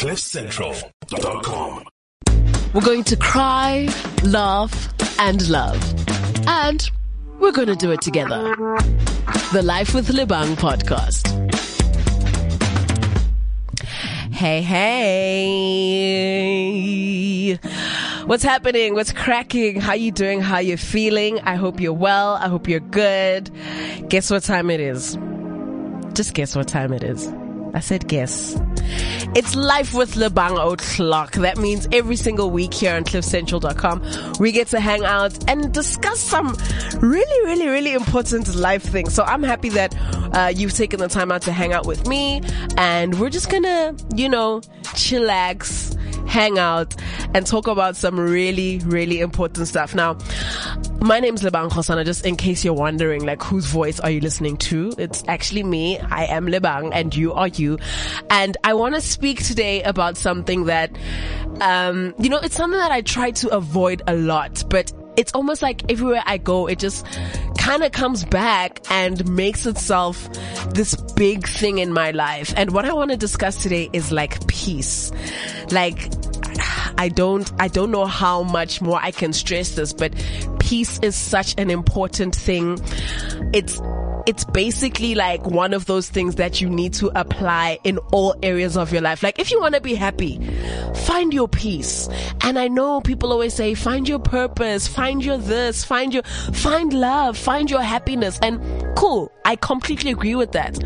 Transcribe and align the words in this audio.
CliffCentral.com. 0.00 1.84
We're 2.72 2.80
going 2.80 3.04
to 3.04 3.16
cry, 3.18 3.86
laugh, 4.24 4.88
and 5.18 5.46
love. 5.50 5.78
And 6.48 6.90
we're 7.38 7.52
going 7.52 7.68
to 7.68 7.76
do 7.76 7.90
it 7.90 8.00
together. 8.00 8.54
The 9.52 9.60
Life 9.62 9.94
with 9.94 10.08
Lebang 10.08 10.56
podcast. 10.56 11.28
Hey, 14.32 14.62
hey. 14.62 15.50
What's 18.24 18.42
happening? 18.42 18.94
What's 18.94 19.12
cracking? 19.12 19.82
How 19.82 19.92
you 19.92 20.12
doing? 20.12 20.40
How 20.40 20.60
you 20.60 20.78
feeling? 20.78 21.40
I 21.40 21.56
hope 21.56 21.78
you're 21.78 21.92
well. 21.92 22.36
I 22.36 22.48
hope 22.48 22.68
you're 22.68 22.80
good. 22.80 23.50
Guess 24.08 24.30
what 24.30 24.44
time 24.44 24.70
it 24.70 24.80
is? 24.80 25.18
Just 26.14 26.32
guess 26.32 26.56
what 26.56 26.68
time 26.68 26.94
it 26.94 27.02
is. 27.02 27.30
I 27.74 27.80
said 27.80 28.08
guess. 28.08 28.58
It's 29.34 29.54
life 29.54 29.94
with 29.94 30.14
Lebang 30.14 30.58
O'Clock. 30.58 31.32
That 31.34 31.58
means 31.58 31.86
every 31.92 32.16
single 32.16 32.50
week 32.50 32.74
here 32.74 32.94
on 32.94 33.04
cliffcentral.com, 33.04 34.38
we 34.40 34.52
get 34.52 34.68
to 34.68 34.80
hang 34.80 35.04
out 35.04 35.48
and 35.48 35.72
discuss 35.72 36.20
some 36.20 36.56
really, 37.00 37.46
really, 37.46 37.68
really 37.68 37.92
important 37.92 38.54
life 38.54 38.82
things. 38.82 39.14
So 39.14 39.22
I'm 39.22 39.42
happy 39.42 39.68
that 39.70 39.94
uh, 40.34 40.52
you've 40.54 40.74
taken 40.74 41.00
the 41.00 41.08
time 41.08 41.30
out 41.30 41.42
to 41.42 41.52
hang 41.52 41.72
out 41.72 41.86
with 41.86 42.06
me 42.06 42.42
and 42.76 43.18
we're 43.20 43.30
just 43.30 43.50
gonna, 43.50 43.94
you 44.14 44.28
know, 44.28 44.60
chillax, 44.94 45.96
hang 46.30 46.60
out 46.60 46.94
and 47.34 47.44
talk 47.44 47.66
about 47.66 47.96
some 47.96 48.18
really, 48.18 48.78
really 48.84 49.18
important 49.18 49.66
stuff. 49.66 49.96
Now, 49.96 50.16
my 51.00 51.18
name's 51.18 51.42
Lebang 51.42 51.70
Kgosana, 51.70 52.04
just 52.04 52.24
in 52.24 52.36
case 52.36 52.64
you're 52.64 52.72
wondering, 52.72 53.24
like, 53.24 53.42
whose 53.42 53.66
voice 53.66 53.98
are 53.98 54.10
you 54.10 54.20
listening 54.20 54.56
to? 54.58 54.92
It's 54.96 55.24
actually 55.26 55.64
me. 55.64 55.98
I 55.98 56.26
am 56.26 56.46
Lebang 56.46 56.90
and 56.92 57.14
you 57.16 57.32
are 57.32 57.48
you. 57.48 57.78
And 58.30 58.56
I 58.62 58.74
want 58.74 58.94
to 58.94 59.00
speak 59.00 59.42
today 59.42 59.82
about 59.82 60.16
something 60.16 60.66
that, 60.66 60.96
um, 61.60 62.14
you 62.20 62.28
know, 62.28 62.38
it's 62.38 62.54
something 62.54 62.78
that 62.78 62.92
I 62.92 63.00
try 63.00 63.32
to 63.32 63.48
avoid 63.48 64.02
a 64.06 64.14
lot, 64.14 64.62
but 64.70 64.92
it's 65.16 65.32
almost 65.32 65.62
like 65.62 65.90
everywhere 65.90 66.22
I 66.24 66.38
go, 66.38 66.68
it 66.68 66.78
just 66.78 67.04
kind 67.60 67.84
of 67.84 67.92
comes 67.92 68.24
back 68.24 68.80
and 68.90 69.28
makes 69.36 69.66
itself 69.66 70.28
this 70.70 70.96
big 71.14 71.46
thing 71.46 71.78
in 71.78 71.92
my 71.92 72.10
life. 72.10 72.52
And 72.56 72.72
what 72.72 72.86
I 72.86 72.92
want 72.92 73.10
to 73.10 73.16
discuss 73.16 73.62
today 73.62 73.90
is 73.92 74.10
like 74.10 74.46
peace. 74.48 75.12
Like, 75.70 76.10
I 76.96 77.08
don't, 77.08 77.50
I 77.60 77.68
don't 77.68 77.90
know 77.90 78.06
how 78.06 78.42
much 78.42 78.80
more 78.80 78.98
I 79.00 79.10
can 79.10 79.32
stress 79.34 79.70
this, 79.72 79.92
but 79.92 80.12
peace 80.58 80.98
is 81.00 81.14
such 81.14 81.54
an 81.58 81.70
important 81.70 82.34
thing. 82.34 82.78
It's, 83.52 83.80
it's 84.30 84.44
basically 84.44 85.16
like 85.16 85.44
one 85.44 85.74
of 85.74 85.86
those 85.86 86.08
things 86.08 86.36
that 86.36 86.60
you 86.60 86.70
need 86.70 86.92
to 86.94 87.10
apply 87.18 87.80
in 87.82 87.98
all 88.12 88.32
areas 88.44 88.76
of 88.76 88.92
your 88.92 89.02
life. 89.02 89.24
Like 89.24 89.40
if 89.40 89.50
you 89.50 89.60
want 89.60 89.74
to 89.74 89.80
be 89.80 89.96
happy, 89.96 90.38
find 90.94 91.34
your 91.34 91.48
peace. 91.48 92.08
And 92.42 92.56
I 92.56 92.68
know 92.68 93.00
people 93.00 93.32
always 93.32 93.54
say, 93.54 93.74
find 93.74 94.08
your 94.08 94.20
purpose, 94.20 94.86
find 94.86 95.24
your 95.24 95.36
this, 95.36 95.84
find 95.84 96.14
your, 96.14 96.22
find 96.22 96.92
love, 96.92 97.36
find 97.36 97.68
your 97.68 97.82
happiness. 97.82 98.38
And 98.40 98.60
cool. 98.96 99.32
I 99.44 99.56
completely 99.56 100.12
agree 100.12 100.36
with 100.36 100.52
that. 100.52 100.78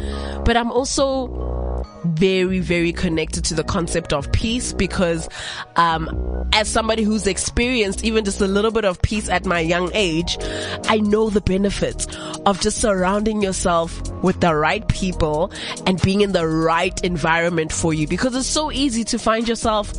But 0.47 0.56
I'm 0.56 0.72
also 0.72 1.84
very, 2.05 2.60
very 2.60 2.92
connected 2.92 3.44
to 3.47 3.55
the 3.55 3.64
concept 3.64 4.12
of 4.12 4.30
peace 4.33 4.72
because, 4.72 5.28
um, 5.77 6.47
as 6.52 6.69
somebody 6.69 7.02
who's 7.02 7.27
experienced 7.27 8.05
even 8.05 8.24
just 8.24 8.41
a 8.41 8.47
little 8.47 8.70
bit 8.70 8.84
of 8.84 9.00
peace 9.02 9.28
at 9.28 9.44
my 9.47 9.60
young 9.60 9.91
age, 9.94 10.38
I 10.84 10.98
know 10.98 11.30
the 11.30 11.41
benefits 11.41 12.06
of 12.47 12.60
just 12.60 12.80
surrounding 12.80 13.42
yourself 13.42 14.00
with 14.22 14.41
the 14.41 14.55
right 14.55 14.86
people 14.88 15.52
and 15.86 16.00
being 16.02 16.20
in 16.20 16.32
the 16.32 16.47
right 16.47 17.02
environment 17.02 17.72
for 17.72 17.94
you 17.94 18.06
because 18.06 18.34
it's 18.34 18.47
so 18.47 18.70
easy 18.70 19.05
to 19.05 19.19
find 19.19 19.48
yourself 19.48 19.92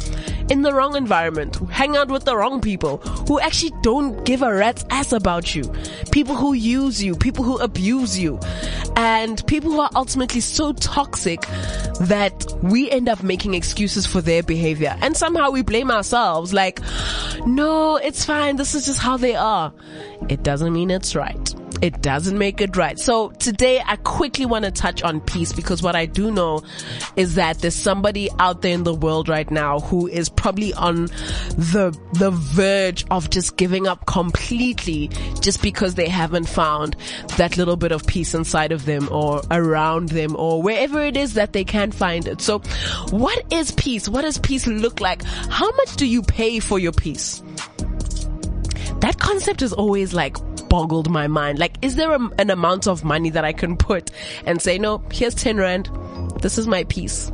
in 0.50 0.62
the 0.62 0.74
wrong 0.74 0.96
environment, 0.96 1.56
hang 1.70 1.98
out 1.98 2.10
with 2.10 2.24
the 2.26 2.36
wrong 2.36 2.62
people 2.62 2.98
who 3.28 3.40
actually 3.40 3.72
don't 3.82 4.24
give 4.26 4.42
a 4.44 4.54
rat's 4.54 4.86
ass 4.92 5.12
about 5.12 5.56
you, 5.56 5.64
people 6.12 6.36
who 6.36 6.54
use 6.54 7.04
you, 7.04 7.16
people 7.16 7.44
who 7.44 7.58
abuse 7.58 8.18
you, 8.18 8.40
and 8.96 9.46
people 9.48 9.72
who 9.72 9.80
are 9.80 9.90
ultimately 9.96 10.42
so 10.42 10.72
toxic 10.74 11.44
that 12.00 12.46
we 12.62 12.90
end 12.92 13.10
up 13.10 13.24
making 13.24 13.54
excuses 13.54 14.06
for 14.06 14.22
their 14.22 14.44
behavior. 14.44 14.98
And 15.02 15.16
somehow 15.16 15.52
we 15.52 15.62
blame 15.62 15.90
ourselves 15.90 16.54
like, 16.54 16.82
no, 17.46 17.98
it's 17.98 18.26
fine. 18.26 18.58
This 18.58 18.76
is 18.76 18.86
just 18.86 19.00
how 19.00 19.18
they 19.18 19.36
are. 19.36 19.74
It 20.30 20.44
doesn't 20.44 20.74
mean 20.74 20.92
it's 20.92 21.16
right 21.16 21.55
it 21.82 22.02
doesn't 22.02 22.38
make 22.38 22.62
it 22.62 22.78
right. 22.78 22.98
So 23.00 23.30
today 23.30 23.82
I 23.86 23.96
quickly 23.98 24.46
want 24.46 24.66
to 24.66 24.72
touch 24.72 25.04
on 25.04 25.22
peace 25.22 25.54
because 25.54 25.84
what 25.84 25.96
I 25.96 26.06
do 26.06 26.32
know 26.32 26.64
is 27.16 27.36
that 27.36 27.60
there's 27.60 27.76
somebody 27.76 28.30
out 28.40 28.62
there 28.62 28.74
in 28.74 28.84
the 28.84 28.94
world 28.94 29.30
right 29.30 29.50
now 29.50 29.80
who 29.80 30.08
is 30.08 30.30
probably 30.30 30.74
on 30.74 31.06
the, 31.58 31.98
the 32.14 32.32
verge 32.32 33.06
of 33.12 33.30
just 33.30 33.58
giving 33.58 33.88
up 33.88 34.06
completely 34.06 35.10
just 35.42 35.62
because 35.62 35.96
they 35.96 36.10
haven't 36.10 36.48
found 36.48 36.96
that 37.38 37.58
little 37.58 37.76
bit 37.76 37.92
of 37.92 38.06
peace 38.08 38.34
inside 38.34 38.72
of 38.72 38.86
them 38.86 39.10
or 39.12 39.42
around 39.52 40.10
them 40.10 40.36
or 40.36 40.62
wherever 40.62 41.02
it 41.02 41.18
is 41.18 41.34
that 41.36 41.54
they 41.54 41.64
can 41.64 41.92
find 41.92 42.28
it. 42.28 42.42
So 42.42 42.60
what 43.12 43.52
is 43.52 43.72
peace? 43.72 44.08
What 44.10 44.22
does 44.22 44.38
peace 44.38 44.68
look 44.68 45.00
like? 45.02 45.24
How 45.24 45.72
much 45.72 45.96
do 45.96 46.06
you 46.06 46.22
pay 46.22 46.60
for 46.60 46.80
your 46.80 46.92
peace? 46.92 47.44
That 49.06 49.20
concept 49.20 49.62
is 49.62 49.72
always 49.72 50.16
like 50.16 50.36
boggled 50.68 51.12
my 51.12 51.28
mind. 51.28 51.60
Like, 51.60 51.78
is 51.84 51.96
there 51.96 52.12
a, 52.12 52.20
an 52.40 52.50
amount 52.50 52.88
of 52.88 53.04
money 53.04 53.30
that 53.30 53.46
I 53.46 53.54
can 53.54 53.78
put 53.78 54.10
and 54.48 54.60
say, 54.60 54.80
no, 54.80 55.04
here's 55.12 55.36
10 55.36 55.58
rand. 55.58 55.92
This 56.42 56.58
is 56.58 56.66
my 56.66 56.86
peace. 56.86 57.30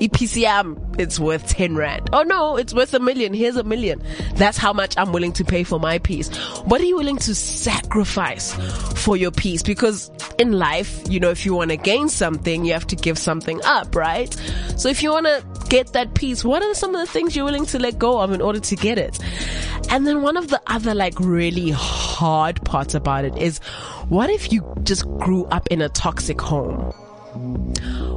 EPCM, 0.00 1.00
it's 1.00 1.18
worth 1.18 1.48
10 1.48 1.74
rand. 1.74 2.10
Oh 2.12 2.22
no, 2.22 2.56
it's 2.56 2.72
worth 2.72 2.94
a 2.94 3.00
million. 3.00 3.34
Here's 3.34 3.56
a 3.56 3.64
million. 3.64 4.00
That's 4.34 4.56
how 4.56 4.72
much 4.72 4.94
I'm 4.96 5.12
willing 5.12 5.32
to 5.32 5.44
pay 5.44 5.64
for 5.64 5.80
my 5.80 5.98
peace. 5.98 6.28
What 6.58 6.80
are 6.80 6.84
you 6.84 6.96
willing 6.96 7.18
to 7.18 7.34
sacrifice 7.34 8.54
for 9.02 9.16
your 9.16 9.32
peace? 9.32 9.64
Because 9.64 10.12
in 10.38 10.52
life, 10.52 11.02
you 11.10 11.18
know, 11.18 11.30
if 11.30 11.44
you 11.44 11.54
want 11.54 11.72
to 11.72 11.76
gain 11.76 12.08
something, 12.08 12.64
you 12.64 12.72
have 12.72 12.86
to 12.86 12.96
give 12.96 13.18
something 13.18 13.60
up, 13.64 13.96
right? 13.96 14.32
So 14.76 14.88
if 14.88 15.02
you 15.02 15.10
want 15.10 15.26
to 15.26 15.59
get 15.70 15.92
that 15.94 16.14
peace, 16.14 16.44
what 16.44 16.62
are 16.62 16.74
some 16.74 16.94
of 16.94 17.00
the 17.00 17.10
things 17.10 17.34
you're 17.34 17.44
willing 17.44 17.64
to 17.64 17.78
let 17.78 17.98
go 17.98 18.20
of 18.20 18.32
in 18.32 18.42
order 18.42 18.60
to 18.60 18.76
get 18.76 18.98
it? 18.98 19.18
And 19.88 20.06
then 20.06 20.20
one 20.20 20.36
of 20.36 20.48
the 20.48 20.60
other 20.66 20.94
like 20.94 21.18
really 21.18 21.70
hard 21.70 22.62
parts 22.64 22.94
about 22.94 23.24
it 23.24 23.38
is 23.38 23.58
what 24.08 24.28
if 24.28 24.52
you 24.52 24.74
just 24.82 25.06
grew 25.18 25.44
up 25.46 25.68
in 25.68 25.80
a 25.80 25.88
toxic 25.88 26.40
home? 26.40 26.92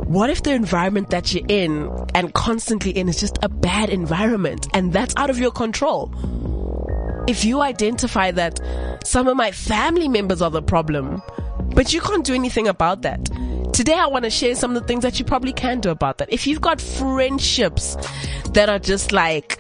What 0.08 0.32
if 0.32 0.44
the 0.44 0.54
environment 0.54 1.12
that 1.12 1.34
you're 1.34 1.46
in 1.48 1.90
and 2.16 2.34
constantly 2.34 2.92
in 2.92 3.08
is 3.08 3.20
just 3.20 3.38
a 3.44 3.50
bad 3.50 3.90
environment 3.90 4.68
and 4.74 4.92
that's 4.92 5.14
out 5.16 5.30
of 5.30 5.38
your 5.38 5.52
control? 5.52 6.12
If 7.28 7.46
you 7.46 7.62
identify 7.62 8.32
that 8.32 8.60
some 9.06 9.28
of 9.28 9.38
my 9.38 9.52
family 9.52 10.08
members 10.08 10.42
are 10.42 10.52
the 10.52 10.62
problem, 10.62 11.22
but 11.76 11.94
you 11.94 12.02
can't 12.02 12.26
do 12.26 12.34
anything 12.34 12.68
about 12.68 13.04
that. 13.04 13.30
Today 13.74 13.96
I 13.96 14.06
want 14.06 14.24
to 14.24 14.30
share 14.30 14.54
some 14.54 14.76
of 14.76 14.82
the 14.82 14.88
things 14.88 15.02
that 15.02 15.18
you 15.18 15.26
probably 15.26 15.52
can 15.52 15.80
do 15.80 15.90
about 15.90 16.20
that. 16.20 16.32
If 16.32 16.46
you've 16.46 16.62
got 16.62 16.80
friendships 16.80 17.98
that 18.52 18.70
are 18.70 18.78
just 18.78 19.12
like 19.12 19.58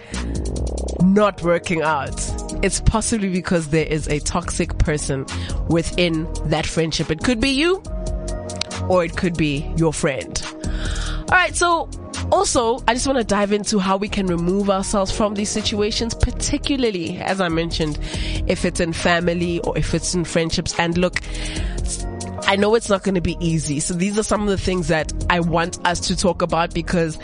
not 1.01 1.41
working 1.41 1.81
out, 1.81 2.13
it's 2.63 2.79
possibly 2.79 3.29
because 3.29 3.69
there 3.69 3.88
is 3.88 4.07
a 4.07 4.19
toxic 4.19 4.78
person 4.78 5.25
within 5.68 6.31
that 6.46 6.68
friendship. 6.68 7.09
It 7.09 7.24
could 7.24 7.40
be 7.40 7.50
you 7.50 7.81
or 8.88 9.03
it 9.03 9.18
could 9.18 9.35
be 9.35 9.68
your 9.78 9.91
friend. 9.91 10.40
All 10.53 11.25
right. 11.31 11.56
So 11.56 11.90
also, 12.31 12.84
I 12.88 12.94
just 12.94 13.07
want 13.07 13.18
to 13.18 13.24
dive 13.24 13.51
into 13.51 13.80
how 13.80 13.97
we 13.97 14.09
can 14.09 14.28
remove 14.28 14.69
ourselves 14.69 15.12
from 15.12 15.34
these 15.34 15.50
situations, 15.50 16.13
particularly 16.13 17.18
as 17.18 17.41
I 17.41 17.50
mentioned, 17.50 17.97
if 18.47 18.63
it's 18.63 18.80
in 18.80 18.94
family 18.94 19.59
or 19.62 19.75
if 19.75 19.94
it's 19.95 20.13
in 20.13 20.24
friendships. 20.24 20.78
And 20.80 20.97
look, 20.97 21.19
I 22.53 22.55
know 22.55 22.75
it's 22.75 22.87
not 22.87 23.01
going 23.01 23.15
to 23.15 23.21
be 23.21 23.35
easy. 23.39 23.79
So 23.79 23.95
these 23.95 24.15
are 24.19 24.21
some 24.21 24.43
of 24.43 24.47
the 24.47 24.59
things 24.59 24.89
that 24.89 25.11
I 25.27 25.39
want 25.39 25.83
us 25.87 25.99
to 26.01 26.15
talk 26.15 26.43
about 26.43 26.71
because 26.71 27.17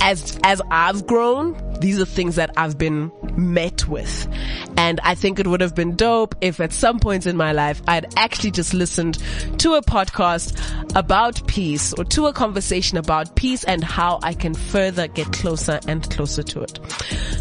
as, 0.00 0.38
as 0.44 0.62
I've 0.70 1.08
grown, 1.08 1.60
these 1.80 1.98
are 1.98 2.04
things 2.04 2.36
that 2.36 2.52
I've 2.56 2.78
been 2.78 3.10
met 3.36 3.88
with. 3.88 4.28
And 4.76 5.00
I 5.02 5.16
think 5.16 5.40
it 5.40 5.48
would 5.48 5.60
have 5.60 5.74
been 5.74 5.96
dope 5.96 6.36
if 6.40 6.60
at 6.60 6.72
some 6.72 7.00
points 7.00 7.26
in 7.26 7.36
my 7.36 7.50
life 7.50 7.82
I'd 7.88 8.16
actually 8.16 8.52
just 8.52 8.74
listened 8.74 9.14
to 9.58 9.74
a 9.74 9.82
podcast 9.82 10.54
about 10.94 11.44
peace 11.48 11.92
or 11.92 12.04
to 12.04 12.28
a 12.28 12.32
conversation 12.32 12.96
about 12.96 13.34
peace 13.34 13.64
and 13.64 13.82
how 13.82 14.20
I 14.22 14.34
can 14.34 14.54
further 14.54 15.08
get 15.08 15.32
closer 15.32 15.80
and 15.88 16.08
closer 16.12 16.44
to 16.44 16.62
it. 16.62 16.78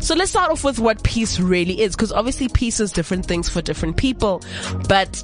So 0.02 0.16
let's 0.16 0.32
start 0.32 0.50
off 0.50 0.64
with 0.64 0.80
what 0.80 1.04
peace 1.04 1.40
really 1.40 1.80
is 1.80 1.96
because 1.96 2.12
obviously 2.12 2.48
peace 2.50 2.80
is 2.80 2.92
different 2.92 3.28
things 3.28 3.50
for 3.50 3.62
different 3.62 3.98
people, 3.98 4.42
but 4.90 5.24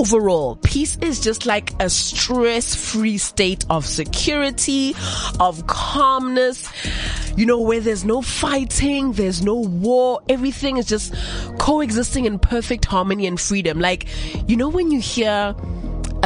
overall, 0.00 0.56
peace 0.56 0.98
is 1.00 1.20
just 1.20 1.46
like 1.46 1.72
a 1.80 1.88
stress-free 1.88 3.18
state 3.18 3.64
of 3.70 3.86
security, 3.86 4.94
of 5.40 5.66
calmness, 5.66 6.70
you 7.36 7.46
know, 7.46 7.60
where 7.60 7.80
there's 7.80 8.04
no 8.04 8.20
fighting, 8.20 9.12
there's 9.12 9.42
no 9.42 9.54
war, 9.54 10.20
everything 10.28 10.76
is 10.76 10.86
just 10.86 11.14
coexisting 11.58 12.26
in 12.26 12.38
perfect 12.38 12.84
harmony 12.84 13.26
and 13.26 13.40
freedom. 13.40 13.80
Like, 13.80 14.06
you 14.46 14.56
know, 14.56 14.68
when 14.68 14.90
you 14.90 15.00
hear 15.00 15.54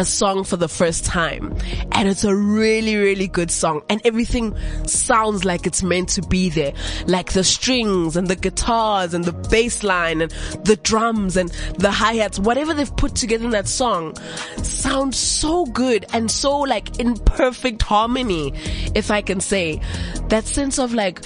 a 0.00 0.04
song 0.04 0.44
for 0.44 0.56
the 0.56 0.68
first 0.68 1.04
time. 1.04 1.54
And 1.92 2.08
it's 2.08 2.24
a 2.24 2.34
really, 2.34 2.96
really 2.96 3.28
good 3.28 3.50
song. 3.50 3.82
And 3.90 4.00
everything 4.06 4.56
sounds 4.86 5.44
like 5.44 5.66
it's 5.66 5.82
meant 5.82 6.08
to 6.10 6.22
be 6.22 6.48
there. 6.48 6.72
Like 7.06 7.34
the 7.34 7.44
strings 7.44 8.16
and 8.16 8.26
the 8.26 8.34
guitars 8.34 9.12
and 9.12 9.24
the 9.24 9.34
bass 9.50 9.82
line 9.82 10.22
and 10.22 10.30
the 10.64 10.76
drums 10.76 11.36
and 11.36 11.50
the 11.78 11.90
hi-hats, 11.90 12.38
whatever 12.38 12.72
they've 12.72 12.96
put 12.96 13.14
together 13.14 13.44
in 13.44 13.50
that 13.50 13.68
song 13.68 14.16
sounds 14.62 15.18
so 15.18 15.66
good 15.66 16.06
and 16.14 16.30
so 16.30 16.60
like 16.60 16.98
in 16.98 17.14
perfect 17.16 17.82
harmony, 17.82 18.54
if 18.94 19.10
I 19.10 19.20
can 19.20 19.40
say. 19.40 19.82
That 20.28 20.46
sense 20.46 20.78
of 20.78 20.94
like, 20.94 21.20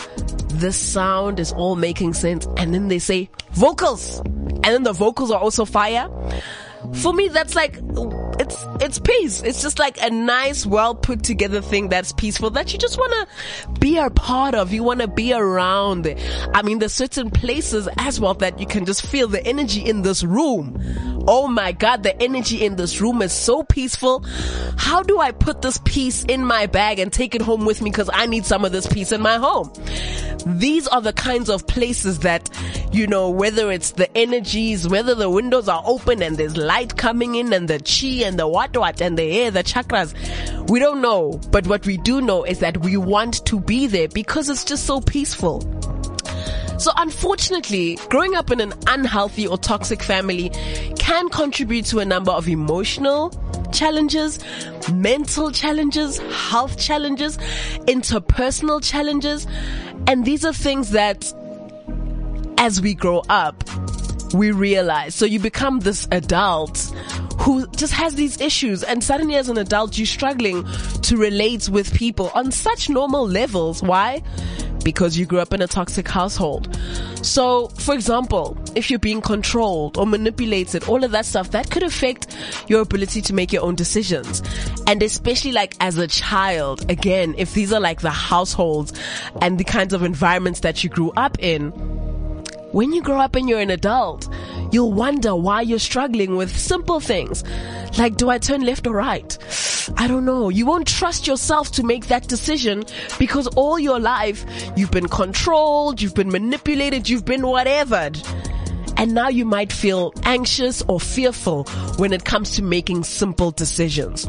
the 0.49 0.73
sound 0.73 1.39
is 1.39 1.53
all 1.53 1.77
making 1.77 2.15
sense. 2.15 2.49
And 2.57 2.75
then 2.75 2.89
they 2.89 2.99
say 2.99 3.31
vocals. 3.53 4.19
And 4.19 4.65
then 4.65 4.83
the 4.83 4.93
vocals 4.93 5.31
are 5.31 5.39
also 5.39 5.65
fire. 5.65 6.09
For 6.95 7.13
me 7.13 7.29
that's 7.29 7.55
like 7.55 7.79
it's 8.45 8.67
it's 8.81 8.99
peace. 8.99 9.43
It's 9.43 9.63
just 9.63 9.79
like 9.79 10.01
a 10.03 10.11
nice 10.11 10.67
well 10.67 10.95
put 10.95 11.23
together 11.23 11.61
thing 11.61 11.89
that's 11.89 12.13
peaceful 12.13 12.51
that 12.51 12.73
you 12.73 12.79
just 12.79 12.99
want 12.99 13.13
to 13.13 13.81
be 13.81 13.99
a 13.99 14.11
part 14.11 14.55
of. 14.55 14.73
You 14.73 14.83
want 14.83 15.01
to 15.01 15.09
be 15.09 15.33
around. 15.33 16.07
I 16.53 16.63
mean 16.63 16.79
there's 16.79 16.93
certain 16.93 17.31
places 17.31 17.89
as 17.99 18.21
well 18.21 18.35
that 18.35 18.61
you 18.61 18.67
can 18.67 18.85
just 18.85 19.05
feel 19.07 19.29
the 19.29 19.45
energy 19.47 19.81
in 19.81 20.03
this 20.03 20.23
room 20.23 21.14
oh 21.29 21.49
my 21.49 21.73
god 21.73 22.03
the 22.03 22.23
energy 22.23 22.65
in 22.65 22.77
this 22.77 23.01
room 23.01 23.23
is 23.23 23.33
so 23.33 23.63
peaceful 23.63 24.25
how 24.77 25.03
do 25.03 25.19
i 25.21 25.31
put 25.31 25.63
this 25.63 25.79
peace 25.85 26.25
in 26.25 26.45
my 26.45 26.67
bag 26.67 26.99
and 26.99 27.13
take 27.13 27.35
it 27.35 27.43
home 27.43 27.65
with 27.65 27.81
me 27.83 27.91
because 27.91 28.11
i 28.13 28.27
need 28.27 28.45
some 28.45 28.65
of 28.65 28.73
this 28.73 28.87
peace 28.87 29.13
in 29.13 29.21
my 29.21 29.37
home 29.37 29.73
these 30.47 30.87
are 30.89 31.01
the 31.01 31.13
kinds 31.13 31.49
of 31.49 31.67
places 31.67 32.21
that 32.21 32.51
you 32.93 33.07
know 33.07 33.31
whether 33.31 33.71
it's 33.71 33.93
the 33.93 34.15
energies 34.17 34.87
whether 34.87 35.15
the 35.15 35.31
windows 35.31 35.69
are 35.69 35.83
open 35.87 36.23
and 36.23 36.37
there's 36.37 36.57
light 36.57 36.97
coming 36.97 37.35
in 37.35 37.53
and 37.53 37.69
the 37.69 37.79
chi 37.79 38.27
and 38.27 38.39
the 38.39 38.47
what 38.47 38.77
what 38.77 39.01
and 39.01 39.19
the 39.19 39.41
air, 39.41 39.51
the 39.51 39.63
chakras. 39.63 40.15
We 40.69 40.81
don't 40.81 41.01
know, 41.01 41.41
but 41.51 41.67
what 41.67 41.87
we 41.87 41.97
do 41.97 42.21
know 42.21 42.45
is 42.45 42.61
that 42.61 42.79
we 42.79 42.97
want 42.97 43.45
to 43.47 43.61
be 43.61 43.87
there 43.87 44.09
because 44.09 44.49
it's 44.49 44.65
just 44.65 44.85
so 44.85 45.01
peaceful. 45.01 45.61
So 46.79 46.91
unfortunately, 46.97 47.97
growing 48.09 48.35
up 48.35 48.51
in 48.51 48.61
an 48.61 48.75
unhealthy 48.87 49.47
or 49.47 49.57
toxic 49.57 50.03
family 50.03 50.51
can 50.99 51.29
contribute 51.29 51.87
to 51.87 52.01
a 52.01 52.05
number 52.05 52.33
of 52.33 52.49
emotional 52.49 53.31
challenges, 53.73 54.39
mental 54.93 55.51
challenges, 55.51 56.19
health 56.49 56.79
challenges, 56.79 57.39
interpersonal 57.87 58.83
challenges. 58.83 59.47
And 60.07 60.25
these 60.25 60.45
are 60.45 60.53
things 60.53 60.91
that 60.91 61.33
as 62.59 62.81
we 62.81 62.95
grow 62.95 63.23
up, 63.29 63.63
we 64.35 64.51
realize. 64.51 65.15
So 65.15 65.27
you 65.27 65.39
become 65.39 65.81
this 65.81 66.09
adult 66.11 66.79
who 67.41 67.67
just 67.69 67.93
has 67.93 68.15
these 68.15 68.41
issues 68.41 68.83
and 68.83 69.03
suddenly 69.03 69.35
as 69.35 69.49
an 69.49 69.59
adult 69.59 69.99
you're 69.99 70.07
struggling 70.07 70.65
to 71.03 71.17
relate 71.17 71.69
with 71.69 71.93
people 71.93 72.31
on 72.35 72.51
such 72.51 72.89
normal 72.89 73.29
levels. 73.29 73.83
Why? 73.83 74.23
Because 74.85 75.17
you 75.17 75.27
grew 75.27 75.41
up 75.41 75.53
in 75.55 75.63
a 75.63 75.67
toxic 75.67 76.07
household. 76.07 76.79
So, 77.23 77.69
for 77.69 77.95
example, 77.95 78.57
if 78.75 78.91
you're 78.91 78.99
being 78.99 79.23
controlled 79.23 79.97
or 79.97 80.07
manipulated, 80.07 80.85
all 80.85 81.03
of 81.03 81.11
that 81.13 81.25
stuff, 81.25 81.51
that 81.53 81.71
could 81.71 81.83
affect 81.83 82.37
your 82.69 82.83
ability 82.83 83.23
to 83.23 83.35
make 83.35 83.53
your 83.53 83.63
own 83.63 83.75
decisions. 83.75 84.43
And 84.87 85.03
especially 85.03 85.53
like 85.53 85.75
as 85.81 85.97
a 85.97 86.07
child, 86.07 86.91
again, 86.91 87.35
if 87.39 87.55
these 87.55 87.73
are 87.73 87.81
like 87.81 88.03
the 88.03 88.11
households 88.11 88.93
and 89.41 89.59
the 89.59 89.65
kinds 89.65 89.95
of 89.95 90.03
environments 90.03 90.61
that 90.61 90.85
you 90.85 90.91
grew 90.91 91.13
up 91.17 91.39
in, 91.41 91.73
when 92.75 92.93
you 92.93 93.03
grow 93.03 93.21
up 93.21 93.37
and 93.37 93.49
you're 93.49 93.61
an 93.61 93.71
adult, 93.71 94.29
you'll 94.73 94.93
wonder 94.93 95.37
why 95.37 95.63
you're 95.63 95.79
struggling 95.79 96.37
with 96.37 96.57
simple 96.59 96.99
things. 96.99 97.45
Like, 97.97 98.17
do 98.17 98.29
I 98.29 98.39
turn 98.39 98.63
left 98.63 98.87
or 98.89 98.95
right? 98.95 99.39
I 99.97 100.07
don't 100.07 100.25
know. 100.25 100.49
You 100.49 100.67
won't 100.67 100.87
trust 100.87 101.27
yourself 101.27 101.73
to 101.73 101.83
make 101.83 102.07
that 102.07 102.29
decision 102.29 102.85
because 103.19 103.47
all 103.49 103.79
your 103.79 104.01
life 104.01 104.45
you've 104.77 104.91
been 104.91 105.09
controlled, 105.09 106.01
you've 106.01 106.15
been 106.15 106.31
manipulated, 106.31 107.09
you've 107.09 107.25
been 107.25 107.47
whatever. 107.47 108.11
And 108.97 109.13
now 109.13 109.29
you 109.29 109.45
might 109.45 109.73
feel 109.73 110.13
anxious 110.23 110.83
or 110.83 111.01
fearful 111.01 111.65
when 111.97 112.13
it 112.13 112.25
comes 112.25 112.53
to 112.57 112.63
making 112.63 113.05
simple 113.05 113.51
decisions. 113.51 114.29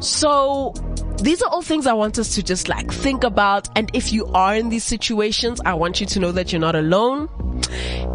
So 0.00 0.74
these 1.22 1.42
are 1.42 1.48
all 1.48 1.62
things 1.62 1.86
I 1.86 1.94
want 1.94 2.18
us 2.18 2.34
to 2.34 2.42
just 2.42 2.68
like 2.68 2.92
think 2.92 3.24
about. 3.24 3.68
And 3.74 3.90
if 3.94 4.12
you 4.12 4.26
are 4.26 4.54
in 4.54 4.68
these 4.68 4.84
situations, 4.84 5.60
I 5.64 5.74
want 5.74 6.00
you 6.00 6.06
to 6.06 6.20
know 6.20 6.32
that 6.32 6.52
you're 6.52 6.60
not 6.60 6.76
alone. 6.76 7.28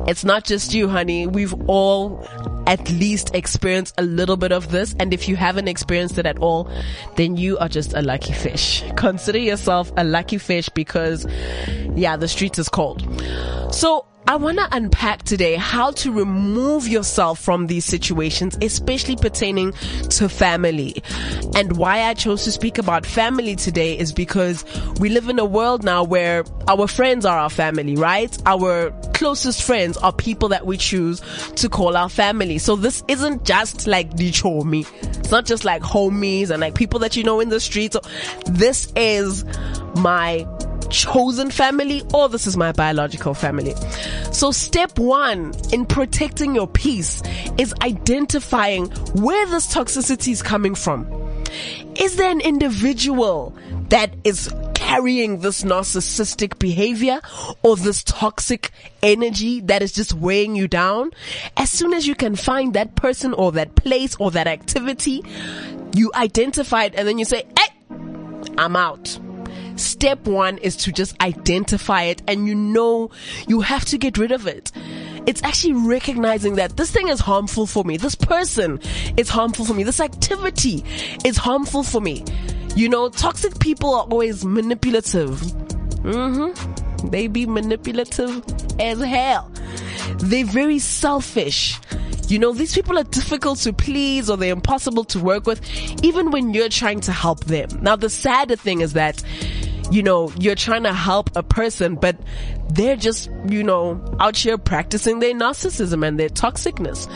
It's 0.07 0.23
not 0.23 0.43
just 0.45 0.73
you, 0.73 0.87
honey. 0.87 1.27
We've 1.27 1.53
all 1.67 2.27
at 2.71 2.89
least 2.89 3.35
experience 3.35 3.93
a 3.97 4.01
little 4.01 4.37
bit 4.37 4.53
of 4.53 4.71
this. 4.71 4.95
And 4.97 5.13
if 5.13 5.27
you 5.27 5.35
haven't 5.35 5.67
experienced 5.67 6.17
it 6.17 6.25
at 6.25 6.37
all, 6.39 6.71
then 7.17 7.35
you 7.35 7.57
are 7.57 7.67
just 7.67 7.93
a 7.93 8.01
lucky 8.01 8.31
fish. 8.31 8.81
Consider 8.95 9.39
yourself 9.39 9.91
a 9.97 10.05
lucky 10.05 10.37
fish 10.37 10.69
because 10.69 11.27
yeah, 11.95 12.15
the 12.15 12.29
streets 12.29 12.57
is 12.57 12.69
cold. 12.69 13.03
So 13.71 14.05
I 14.27 14.35
want 14.35 14.59
to 14.59 14.67
unpack 14.71 15.23
today 15.23 15.55
how 15.55 15.91
to 15.91 16.11
remove 16.11 16.87
yourself 16.87 17.39
from 17.39 17.67
these 17.67 17.85
situations, 17.85 18.57
especially 18.61 19.15
pertaining 19.15 19.73
to 20.09 20.29
family. 20.29 21.03
And 21.55 21.75
why 21.75 22.03
I 22.03 22.13
chose 22.13 22.43
to 22.45 22.51
speak 22.51 22.77
about 22.77 23.05
family 23.05 23.55
today 23.55 23.97
is 23.97 24.13
because 24.13 24.63
we 24.99 25.09
live 25.09 25.27
in 25.27 25.39
a 25.39 25.45
world 25.45 25.83
now 25.83 26.03
where 26.03 26.45
our 26.67 26.87
friends 26.87 27.25
are 27.25 27.37
our 27.37 27.49
family, 27.49 27.95
right? 27.95 28.35
Our 28.45 28.91
closest 29.13 29.63
friends 29.63 29.97
are 29.97 30.13
people 30.13 30.49
that 30.49 30.65
we 30.65 30.77
choose 30.77 31.19
to 31.55 31.67
call 31.67 31.97
our 31.97 32.09
family. 32.09 32.57
So 32.57 32.75
this 32.75 33.03
isn't 33.07 33.43
just 33.43 33.87
like 33.87 34.15
the 34.15 34.31
chomi. 34.31 34.87
It's 35.19 35.31
not 35.31 35.45
just 35.45 35.65
like 35.65 35.81
homies 35.81 36.51
and 36.51 36.61
like 36.61 36.75
people 36.75 36.99
that 36.99 37.15
you 37.17 37.23
know 37.23 37.39
in 37.39 37.49
the 37.49 37.59
streets. 37.59 37.97
This 38.45 38.91
is 38.95 39.43
my 39.95 40.47
chosen 40.91 41.49
family 41.49 42.03
or 42.13 42.29
this 42.29 42.45
is 42.45 42.57
my 42.57 42.71
biological 42.71 43.33
family. 43.33 43.73
So 44.31 44.51
step 44.51 44.99
one 44.99 45.53
in 45.71 45.85
protecting 45.85 46.53
your 46.53 46.67
peace 46.67 47.23
is 47.57 47.73
identifying 47.81 48.87
where 49.15 49.45
this 49.47 49.73
toxicity 49.73 50.31
is 50.31 50.43
coming 50.43 50.75
from. 50.75 51.07
Is 51.95 52.15
there 52.17 52.29
an 52.29 52.41
individual 52.41 53.55
that 53.89 54.13
is 54.23 54.53
carrying 54.73 55.39
this 55.39 55.63
narcissistic 55.63 56.59
behavior 56.59 57.21
or 57.61 57.75
this 57.75 58.03
toxic 58.03 58.71
energy 59.03 59.61
that 59.61 59.81
is 59.81 59.91
just 59.91 60.13
weighing 60.13 60.55
you 60.55 60.67
down? 60.67 61.11
As 61.57 61.69
soon 61.69 61.93
as 61.93 62.07
you 62.07 62.15
can 62.15 62.35
find 62.35 62.73
that 62.73 62.95
person 62.95 63.33
or 63.33 63.51
that 63.53 63.75
place 63.75 64.15
or 64.15 64.31
that 64.31 64.47
activity, 64.47 65.23
you 65.93 66.11
identify 66.15 66.85
it 66.85 66.95
and 66.95 67.07
then 67.07 67.17
you 67.17 67.25
say, 67.25 67.45
hey, 67.57 67.97
I'm 68.57 68.75
out 68.75 69.19
Step 69.81 70.27
one 70.27 70.57
is 70.59 70.75
to 70.77 70.91
just 70.91 71.19
identify 71.21 72.03
it 72.03 72.21
and 72.27 72.47
you 72.47 72.55
know 72.55 73.11
you 73.47 73.61
have 73.61 73.85
to 73.85 73.97
get 73.97 74.17
rid 74.17 74.31
of 74.31 74.47
it. 74.47 74.71
It's 75.27 75.43
actually 75.43 75.73
recognizing 75.73 76.55
that 76.55 76.77
this 76.77 76.91
thing 76.91 77.07
is 77.07 77.19
harmful 77.19 77.65
for 77.65 77.83
me. 77.83 77.97
This 77.97 78.15
person 78.15 78.79
is 79.17 79.29
harmful 79.29 79.65
for 79.65 79.73
me. 79.73 79.83
This 79.83 79.99
activity 79.99 80.83
is 81.23 81.37
harmful 81.37 81.83
for 81.83 82.01
me. 82.01 82.23
You 82.75 82.89
know, 82.89 83.09
toxic 83.09 83.59
people 83.59 83.93
are 83.93 84.03
always 84.03 84.45
manipulative. 84.45 85.41
Mm-hmm. 86.01 87.09
They 87.09 87.27
be 87.27 87.45
manipulative 87.45 88.43
as 88.79 88.99
hell. 89.01 89.51
They're 90.17 90.45
very 90.45 90.79
selfish. 90.79 91.79
You 92.27 92.39
know, 92.39 92.53
these 92.53 92.73
people 92.73 92.97
are 92.97 93.03
difficult 93.03 93.59
to 93.59 93.73
please 93.73 94.29
or 94.29 94.37
they're 94.37 94.53
impossible 94.53 95.03
to 95.05 95.19
work 95.19 95.45
with, 95.45 95.61
even 96.01 96.31
when 96.31 96.53
you're 96.53 96.69
trying 96.69 97.01
to 97.01 97.11
help 97.11 97.43
them. 97.45 97.67
Now, 97.81 97.97
the 97.97 98.09
sadder 98.09 98.55
thing 98.55 98.79
is 98.79 98.93
that 98.93 99.21
you 99.91 100.01
know, 100.01 100.31
you're 100.39 100.55
trying 100.55 100.83
to 100.83 100.93
help 100.93 101.29
a 101.35 101.43
person, 101.43 101.95
but 101.95 102.17
they're 102.69 102.95
just, 102.95 103.29
you 103.47 103.61
know, 103.61 104.01
out 104.19 104.37
here 104.37 104.57
practicing 104.57 105.19
their 105.19 105.33
narcissism 105.33 106.07
and 106.07 106.17
their 106.17 106.29
toxicness. 106.29 107.07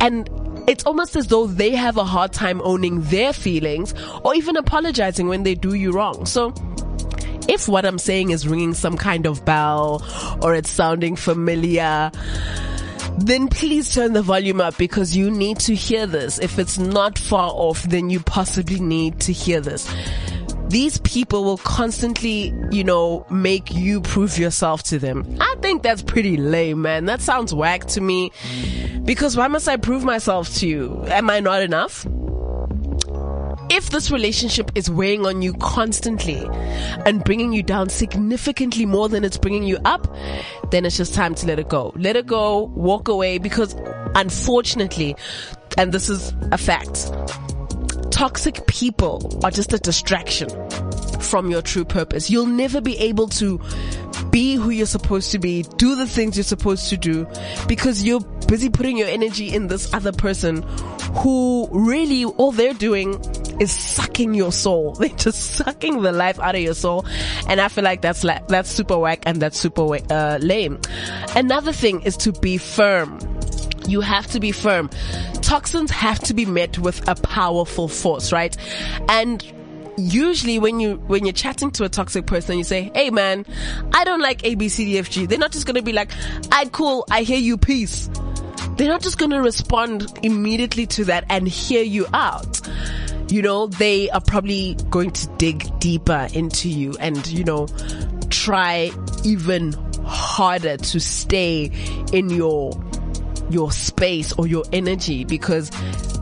And 0.00 0.30
it's 0.68 0.84
almost 0.84 1.16
as 1.16 1.26
though 1.26 1.48
they 1.48 1.72
have 1.72 1.96
a 1.96 2.04
hard 2.04 2.32
time 2.32 2.62
owning 2.62 3.02
their 3.02 3.32
feelings 3.32 3.92
or 4.24 4.36
even 4.36 4.56
apologizing 4.56 5.26
when 5.26 5.42
they 5.42 5.56
do 5.56 5.74
you 5.74 5.92
wrong. 5.92 6.26
So, 6.26 6.54
if 7.48 7.68
what 7.68 7.84
I'm 7.84 7.98
saying 7.98 8.30
is 8.30 8.46
ringing 8.46 8.74
some 8.74 8.96
kind 8.96 9.26
of 9.26 9.44
bell 9.44 10.04
or 10.42 10.54
it's 10.54 10.70
sounding 10.70 11.16
familiar, 11.16 12.12
then 13.18 13.48
please 13.48 13.92
turn 13.92 14.12
the 14.12 14.22
volume 14.22 14.60
up 14.60 14.76
because 14.78 15.16
you 15.16 15.30
need 15.30 15.58
to 15.60 15.74
hear 15.74 16.06
this. 16.06 16.38
If 16.38 16.58
it's 16.58 16.78
not 16.78 17.18
far 17.18 17.50
off, 17.52 17.82
then 17.84 18.10
you 18.10 18.20
possibly 18.20 18.78
need 18.78 19.20
to 19.20 19.32
hear 19.32 19.60
this 19.60 19.92
these 20.68 20.98
people 20.98 21.44
will 21.44 21.58
constantly, 21.58 22.52
you 22.70 22.82
know, 22.82 23.26
make 23.30 23.72
you 23.72 24.00
prove 24.00 24.38
yourself 24.38 24.82
to 24.84 24.98
them. 24.98 25.36
I 25.40 25.54
think 25.60 25.82
that's 25.82 26.02
pretty 26.02 26.36
lame, 26.36 26.82
man. 26.82 27.04
That 27.04 27.20
sounds 27.20 27.54
whack 27.54 27.86
to 27.86 28.00
me. 28.00 28.32
Because 29.04 29.36
why 29.36 29.48
must 29.48 29.68
I 29.68 29.76
prove 29.76 30.04
myself 30.04 30.52
to 30.56 30.66
you? 30.66 31.04
Am 31.06 31.30
I 31.30 31.40
not 31.40 31.62
enough? 31.62 32.06
If 33.68 33.90
this 33.90 34.10
relationship 34.10 34.70
is 34.74 34.90
weighing 34.90 35.26
on 35.26 35.42
you 35.42 35.54
constantly 35.54 36.46
and 37.04 37.22
bringing 37.24 37.52
you 37.52 37.62
down 37.62 37.88
significantly 37.88 38.86
more 38.86 39.08
than 39.08 39.24
it's 39.24 39.38
bringing 39.38 39.64
you 39.64 39.78
up, 39.84 40.12
then 40.70 40.84
it's 40.84 40.96
just 40.96 41.14
time 41.14 41.34
to 41.36 41.46
let 41.46 41.58
it 41.58 41.68
go. 41.68 41.92
Let 41.96 42.16
it 42.16 42.26
go, 42.26 42.64
walk 42.74 43.08
away 43.08 43.38
because 43.38 43.74
unfortunately, 44.14 45.16
and 45.78 45.92
this 45.92 46.08
is 46.08 46.32
a 46.52 46.58
fact, 46.58 47.10
toxic 48.16 48.66
people 48.66 49.38
are 49.44 49.50
just 49.50 49.74
a 49.74 49.78
distraction 49.78 50.48
from 51.20 51.50
your 51.50 51.60
true 51.60 51.84
purpose. 51.84 52.30
You'll 52.30 52.46
never 52.46 52.80
be 52.80 52.96
able 52.96 53.28
to 53.28 53.60
be 54.30 54.54
who 54.54 54.70
you're 54.70 54.86
supposed 54.86 55.32
to 55.32 55.38
be, 55.38 55.64
do 55.76 55.94
the 55.96 56.06
things 56.06 56.34
you're 56.34 56.44
supposed 56.44 56.88
to 56.88 56.96
do 56.96 57.26
because 57.68 58.04
you're 58.04 58.20
busy 58.48 58.70
putting 58.70 58.96
your 58.96 59.08
energy 59.08 59.54
in 59.54 59.66
this 59.66 59.92
other 59.92 60.12
person 60.12 60.62
who 61.18 61.68
really 61.72 62.24
all 62.24 62.52
they're 62.52 62.72
doing 62.72 63.20
is 63.60 63.70
sucking 63.70 64.32
your 64.32 64.50
soul. 64.50 64.92
They're 64.98 65.10
just 65.10 65.56
sucking 65.56 66.00
the 66.00 66.12
life 66.12 66.40
out 66.40 66.54
of 66.54 66.60
your 66.62 66.74
soul. 66.74 67.04
And 67.48 67.60
I 67.60 67.68
feel 67.68 67.84
like 67.84 68.00
that's 68.00 68.24
like, 68.24 68.48
that's 68.48 68.70
super 68.70 68.98
whack 68.98 69.24
and 69.26 69.42
that's 69.42 69.58
super 69.58 69.98
uh, 70.10 70.38
lame. 70.40 70.80
Another 71.34 71.72
thing 71.72 72.00
is 72.02 72.16
to 72.18 72.32
be 72.32 72.56
firm. 72.56 73.18
You 73.86 74.00
have 74.00 74.26
to 74.28 74.40
be 74.40 74.52
firm. 74.52 74.90
Toxins 75.42 75.90
have 75.90 76.18
to 76.20 76.34
be 76.34 76.44
met 76.44 76.78
with 76.78 77.06
a 77.08 77.14
powerful 77.14 77.88
force, 77.88 78.32
right? 78.32 78.56
And 79.08 79.44
usually 79.98 80.58
when 80.58 80.80
you 80.80 80.96
when 81.06 81.24
you're 81.24 81.32
chatting 81.32 81.70
to 81.70 81.84
a 81.84 81.88
toxic 81.88 82.26
person 82.26 82.58
you 82.58 82.64
say 82.64 82.90
hey 82.94 83.08
man 83.08 83.46
i 83.94 84.04
don't 84.04 84.20
like 84.20 84.42
abcdfg 84.42 85.26
they're 85.26 85.38
not 85.38 85.52
just 85.52 85.64
gonna 85.64 85.80
be 85.80 85.92
like 85.92 86.10
i 86.52 86.66
cool 86.66 87.06
i 87.10 87.22
hear 87.22 87.38
you 87.38 87.56
peace 87.56 88.10
they're 88.76 88.90
not 88.90 89.00
just 89.00 89.16
gonna 89.16 89.40
respond 89.40 90.06
immediately 90.22 90.84
to 90.86 91.04
that 91.04 91.24
and 91.30 91.48
hear 91.48 91.82
you 91.82 92.06
out 92.12 92.60
you 93.28 93.42
know 93.42 93.66
they 93.66 94.10
are 94.10 94.20
probably 94.20 94.76
going 94.90 95.10
to 95.10 95.26
dig 95.38 95.78
deeper 95.80 96.28
into 96.32 96.68
you 96.68 96.94
and 97.00 97.26
you 97.28 97.42
know 97.42 97.66
try 98.28 98.90
even 99.24 99.72
harder 100.04 100.76
to 100.76 101.00
stay 101.00 101.70
in 102.12 102.30
your 102.30 102.72
your 103.50 103.70
space 103.70 104.32
or 104.32 104.46
your 104.46 104.64
energy 104.72 105.24
because 105.24 105.70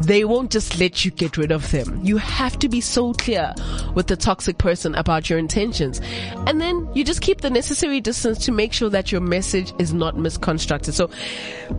they 0.01 0.25
won't 0.25 0.51
just 0.51 0.79
let 0.79 1.05
you 1.05 1.11
get 1.11 1.37
rid 1.37 1.51
of 1.51 1.71
them. 1.71 2.01
You 2.03 2.17
have 2.19 2.59
to 2.61 2.69
be 2.69 2.81
so 2.81 3.13
clear 3.15 3.55
with 3.95 4.07
the 4.09 4.17
toxic 4.17 4.59
person 4.59 4.95
about 4.95 5.31
your 5.31 5.39
intentions. 5.39 6.01
And 6.47 6.61
then 6.61 6.89
you 6.95 7.05
just 7.05 7.21
keep 7.21 7.41
the 7.41 7.51
necessary 7.51 8.01
distance 8.01 8.45
to 8.47 8.53
make 8.53 8.73
sure 8.73 8.91
that 8.91 9.13
your 9.13 9.21
message 9.21 9.73
is 9.79 9.93
not 9.93 10.19
misconstructed. 10.19 10.95
So 10.95 11.11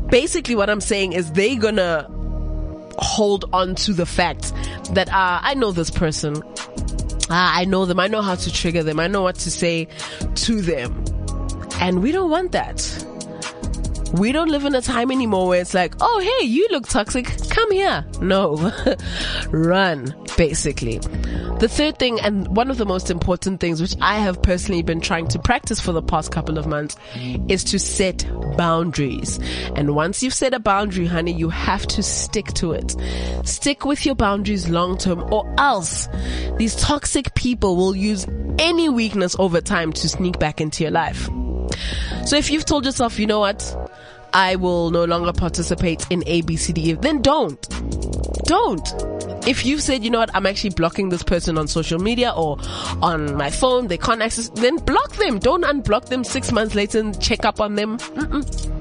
basically 0.10 0.56
what 0.56 0.70
I'm 0.70 0.82
saying 0.82 1.14
is 1.14 1.32
they 1.32 1.56
gonna 1.56 2.08
hold 2.98 3.46
on 3.54 3.75
to 3.75 3.94
the 3.94 4.06
fact 4.06 4.54
that, 4.94 5.10
uh, 5.10 5.40
I 5.42 5.54
know 5.54 5.72
this 5.72 5.92
person. 5.92 6.42
Uh, 7.28 7.30
I 7.30 7.66
know 7.66 7.86
them. 7.86 8.00
I 8.00 8.08
know 8.08 8.22
how 8.22 8.36
to 8.36 8.54
trigger 8.54 8.84
them. 8.84 9.00
I 9.00 9.08
know 9.08 9.24
what 9.24 9.36
to 9.36 9.52
say 9.52 9.88
to 10.36 10.62
them. 10.62 11.04
And 11.80 12.02
we 12.02 12.12
don't 12.12 12.30
want 12.30 12.52
that 12.54 13.06
we 14.19 14.31
don't 14.31 14.50
live 14.50 14.65
in 14.65 14.75
a 14.75 14.81
time 14.81 15.12
anymore 15.12 15.48
where 15.48 15.62
it's 15.62 15.74
like, 15.74 15.95
oh, 16.00 16.19
hey, 16.19 16.45
you 16.45 16.67
look 16.72 16.88
toxic. 16.88 17.25
Come 17.50 17.72
here. 17.72 18.05
No, 18.22 18.72
run, 19.50 20.13
basically. 20.38 21.00
The 21.60 21.67
third 21.69 21.98
thing, 21.98 22.19
and 22.19 22.55
one 22.55 22.69
of 22.69 22.77
the 22.77 22.86
most 22.86 23.10
important 23.10 23.60
things, 23.60 23.81
which 23.81 23.95
I 24.01 24.15
have 24.19 24.41
personally 24.41 24.84
been 24.84 25.01
trying 25.01 25.27
to 25.29 25.39
practice 25.39 25.79
for 25.79 25.91
the 25.91 26.01
past 26.01 26.31
couple 26.31 26.57
of 26.57 26.67
months, 26.67 26.98
is 27.48 27.63
to 27.65 27.79
set 27.79 28.25
boundaries. 28.57 29.39
And 29.75 29.95
once 29.95 30.22
you've 30.22 30.34
set 30.34 30.53
a 30.53 30.60
boundary, 30.60 31.05
honey, 31.05 31.34
you 31.34 31.50
have 31.50 31.86
to 31.88 32.03
stick 32.03 32.48
to 32.55 32.74
it. 32.74 32.95
Stick 33.43 33.86
with 33.86 34.05
your 34.05 34.15
boundaries 34.15 34.69
long 34.69 34.98
term 34.98 35.24
or 35.31 35.53
else 35.57 36.07
these 36.57 36.75
toxic 36.75 37.34
people 37.36 37.75
will 37.75 37.95
use 37.95 38.25
any 38.60 38.89
weakness 38.89 39.36
over 39.39 39.62
time 39.62 39.91
to 39.93 40.10
sneak 40.10 40.39
back 40.39 40.62
into 40.62 40.84
your 40.84 40.91
life. 40.91 41.29
So 42.25 42.36
if 42.36 42.50
you've 42.50 42.65
told 42.65 42.86
yourself, 42.86 43.20
you 43.20 43.27
know 43.27 43.39
what? 43.39 43.91
I 44.34 44.58
will 44.58 44.91
no 44.91 45.05
longer 45.05 45.32
participate 45.32 46.05
in 46.10 46.22
ABCD, 46.22 47.01
then 47.01 47.22
don't. 47.22 47.62
Don't. 48.46 49.48
If 49.48 49.65
you've 49.65 49.82
said, 49.82 50.03
you 50.03 50.10
know 50.10 50.20
what, 50.20 50.36
I'm 50.36 50.46
actually 50.46 50.72
blocking 50.72 51.10
this 51.10 51.24
person 51.24 51.58
on 51.58 51.67
social 51.67 52.00
media 52.00 52.34
or 52.36 52.58
on 53.01 53.36
my 53.36 53.50
phone, 53.50 53.88
they 53.88 53.98
can't 53.98 54.22
access, 54.22 54.50
then 54.50 54.77
block 54.77 55.15
them. 55.15 55.39
Don't 55.39 55.63
unblock 55.63 56.05
them 56.05 56.24
six 56.24 56.51
months 56.51 56.75
later 56.75 57.00
and 57.00 57.20
check 57.22 57.46
up 57.46 57.62
on 57.62 57.75
them. 57.75 57.98
Mm-mm 57.98 58.75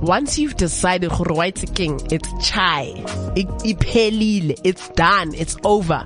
once 0.00 0.38
you've 0.38 0.56
decided 0.56 1.10
white 1.10 1.74
king, 1.74 2.00
it's 2.10 2.48
chai, 2.48 2.92
it's 3.36 4.88
done, 4.90 5.34
it's 5.34 5.56
over, 5.64 6.04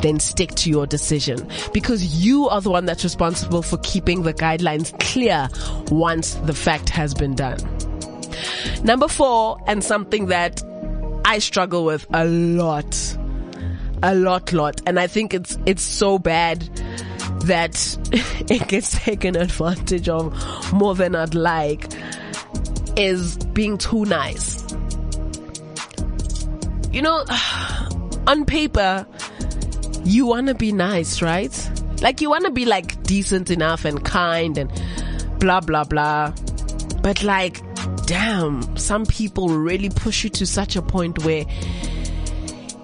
then 0.00 0.18
stick 0.18 0.54
to 0.54 0.70
your 0.70 0.86
decision. 0.86 1.46
Because 1.72 2.24
you 2.24 2.48
are 2.48 2.60
the 2.62 2.70
one 2.70 2.86
that's 2.86 3.04
responsible 3.04 3.62
for 3.62 3.76
keeping 3.78 4.22
the 4.22 4.32
guidelines 4.32 4.98
clear 5.00 5.48
once 5.90 6.34
the 6.34 6.54
fact 6.54 6.88
has 6.88 7.12
been 7.12 7.34
done. 7.34 7.58
Number 8.82 9.08
four, 9.08 9.58
and 9.66 9.84
something 9.84 10.26
that 10.26 10.62
I 11.24 11.38
struggle 11.38 11.84
with 11.84 12.06
a 12.14 12.24
lot, 12.24 13.16
a 14.02 14.14
lot, 14.14 14.52
lot, 14.54 14.80
and 14.86 14.98
I 14.98 15.08
think 15.08 15.34
it's, 15.34 15.58
it's 15.66 15.82
so 15.82 16.18
bad 16.18 16.62
that 17.42 17.76
it 18.50 18.66
gets 18.68 18.98
taken 18.98 19.36
advantage 19.36 20.08
of 20.08 20.72
more 20.72 20.94
than 20.94 21.14
I'd 21.14 21.34
like 21.34 21.92
is 22.96 23.36
being 23.36 23.78
too 23.78 24.04
nice. 24.04 24.62
You 26.92 27.02
know, 27.02 27.24
on 28.26 28.44
paper, 28.46 29.06
you 30.04 30.26
want 30.26 30.46
to 30.48 30.54
be 30.54 30.72
nice, 30.72 31.20
right? 31.22 31.70
Like 32.00 32.20
you 32.20 32.30
want 32.30 32.44
to 32.44 32.50
be 32.50 32.64
like 32.64 33.02
decent 33.02 33.50
enough 33.50 33.84
and 33.84 34.04
kind 34.04 34.58
and 34.58 34.70
blah, 35.38 35.60
blah, 35.60 35.84
blah. 35.84 36.32
But 37.02 37.22
like, 37.22 37.60
damn, 38.06 38.76
some 38.76 39.06
people 39.06 39.48
really 39.48 39.90
push 39.90 40.24
you 40.24 40.30
to 40.30 40.46
such 40.46 40.76
a 40.76 40.82
point 40.82 41.24
where 41.24 41.44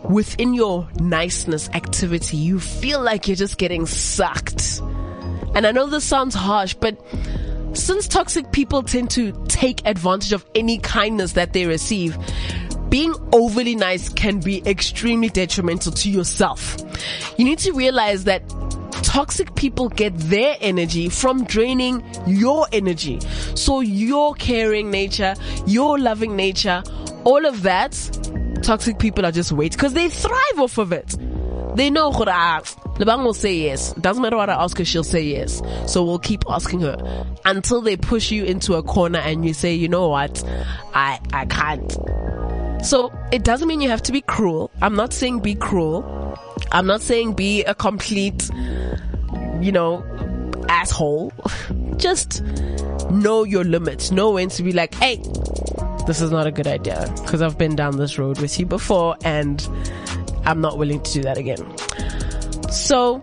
within 0.04 0.54
your 0.54 0.88
niceness 1.00 1.69
activity, 1.71 2.37
you 2.37 2.61
feel 2.61 3.00
like 3.00 3.28
you're 3.28 3.37
just 3.37 3.59
getting 3.59 3.87
sucked. 3.87 4.81
And 5.54 5.66
I 5.66 5.73
know 5.73 5.87
this 5.87 6.04
sounds 6.04 6.35
harsh, 6.35 6.75
but 6.75 6.99
since 7.75 8.07
toxic 8.07 8.52
people 8.52 8.83
tend 8.83 9.11
to 9.12 9.33
take 9.49 9.87
advantage 9.87 10.33
of 10.33 10.45
any 10.55 10.79
kindness 10.79 11.33
that 11.33 11.52
they 11.52 11.67
receive, 11.67 12.17
being 12.88 13.14
overly 13.33 13.75
nice 13.75 14.09
can 14.09 14.41
be 14.41 14.62
extremely 14.67 15.31
detrimental 15.31 15.93
to 15.93 16.11
yourself. 16.11 16.76
You 17.38 17.45
need 17.45 17.59
to 17.61 17.73
realize 17.73 18.25
that 18.25 18.47
toxic 19.02 19.55
people 19.55 19.88
get 19.88 20.17
their 20.19 20.57
energy 20.61 21.09
from 21.09 21.45
draining 21.45 22.05
your 22.26 22.67
energy. 22.73 23.21
So 23.55 23.81
your 23.81 24.35
caring 24.35 24.91
nature, 24.91 25.35
your 25.67 25.99
loving 25.99 26.37
nature, 26.37 26.83
all 27.25 27.47
of 27.47 27.62
that, 27.62 27.93
toxic 28.62 28.99
people 28.99 29.25
are 29.25 29.33
just 29.33 29.52
wait 29.52 29.73
because 29.73 29.95
they 29.95 30.09
thrive 30.09 30.59
off 30.59 30.79
of 30.79 30.93
it. 30.93 31.17
They 31.75 31.91
know 31.91 32.12
who 32.12 32.25
to 32.25 32.31
ask. 32.31 32.79
Lebang 32.97 33.25
will 33.25 33.35
say 33.35 33.55
yes. 33.55 33.93
Doesn't 33.95 34.23
matter 34.23 34.37
what 34.37 34.50
I 34.50 34.55
ask 34.62 34.76
her, 34.79 34.85
she'll 34.85 35.05
say 35.05 35.23
yes. 35.23 35.62
So 35.87 36.05
we'll 36.05 36.19
keep 36.19 36.45
asking 36.49 36.81
her 36.81 37.26
until 37.45 37.81
they 37.81 37.97
push 37.97 38.31
you 38.31 38.45
into 38.45 38.75
a 38.75 38.83
corner 38.83 39.19
and 39.19 39.47
you 39.47 39.55
say, 39.55 39.75
you 39.75 39.88
know 39.88 40.09
what? 40.09 40.45
I, 40.95 41.19
I 41.33 41.47
can't. 41.47 41.91
So 42.85 43.12
it 43.31 43.45
doesn't 43.45 43.69
mean 43.69 43.81
you 43.81 43.88
have 43.88 44.02
to 44.02 44.12
be 44.12 44.21
cruel. 44.21 44.71
I'm 44.83 44.97
not 44.97 45.12
saying 45.12 45.41
be 45.41 45.55
cruel. 45.55 46.38
I'm 46.73 46.87
not 46.87 47.00
saying 47.00 47.35
be 47.35 47.64
a 47.64 47.75
complete, 47.75 48.50
you 49.61 49.73
know, 49.73 50.05
asshole. 50.69 51.33
Just 51.97 52.43
know 53.11 53.45
your 53.45 53.64
limits. 53.64 54.11
Know 54.11 54.33
when 54.33 54.49
to 54.50 54.62
be 54.62 54.73
like, 54.73 54.95
hey, 54.95 55.23
this 56.07 56.21
is 56.21 56.31
not 56.31 56.47
a 56.47 56.50
good 56.50 56.67
idea 56.67 57.12
because 57.23 57.41
I've 57.43 57.57
been 57.57 57.76
down 57.76 57.97
this 57.97 58.19
road 58.19 58.41
with 58.41 58.59
you 58.59 58.67
before 58.67 59.17
and 59.25 59.67
I'm 60.45 60.61
not 60.61 60.79
willing 60.79 61.03
to 61.03 61.13
do 61.13 61.23
that 61.23 61.39
again. 61.39 61.79
So 62.71 63.23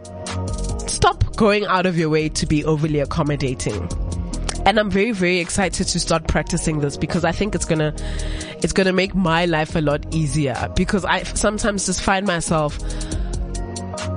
stop 0.88 1.36
going 1.36 1.66
out 1.66 1.86
of 1.86 1.98
your 1.98 2.10
way 2.10 2.30
to 2.30 2.46
be 2.46 2.64
overly 2.66 3.00
accommodating. 3.00 3.88
And 4.66 4.80
I'm 4.80 4.92
very, 4.92 5.12
very 5.12 5.40
excited 5.40 5.88
to 5.88 6.00
start 6.00 6.28
practicing 6.28 6.80
this 6.80 6.98
because 6.98 7.24
I 7.24 7.32
think 7.32 7.56
it's 7.56 7.66
gonna, 7.66 7.96
it's 8.62 8.74
gonna 8.74 8.94
make 8.94 9.16
my 9.16 9.46
life 9.46 9.76
a 9.76 9.82
lot 9.82 10.14
easier 10.14 10.70
because 10.76 11.06
I 11.06 11.24
sometimes 11.24 11.86
just 11.86 12.02
find 12.02 12.28
myself 12.28 12.78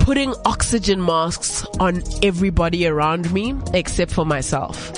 putting 0.01 0.35
oxygen 0.45 1.01
masks 1.05 1.65
on 1.79 2.03
everybody 2.23 2.87
around 2.87 3.33
me 3.33 3.55
except 3.73 4.13
for 4.13 4.27
myself. 4.27 4.93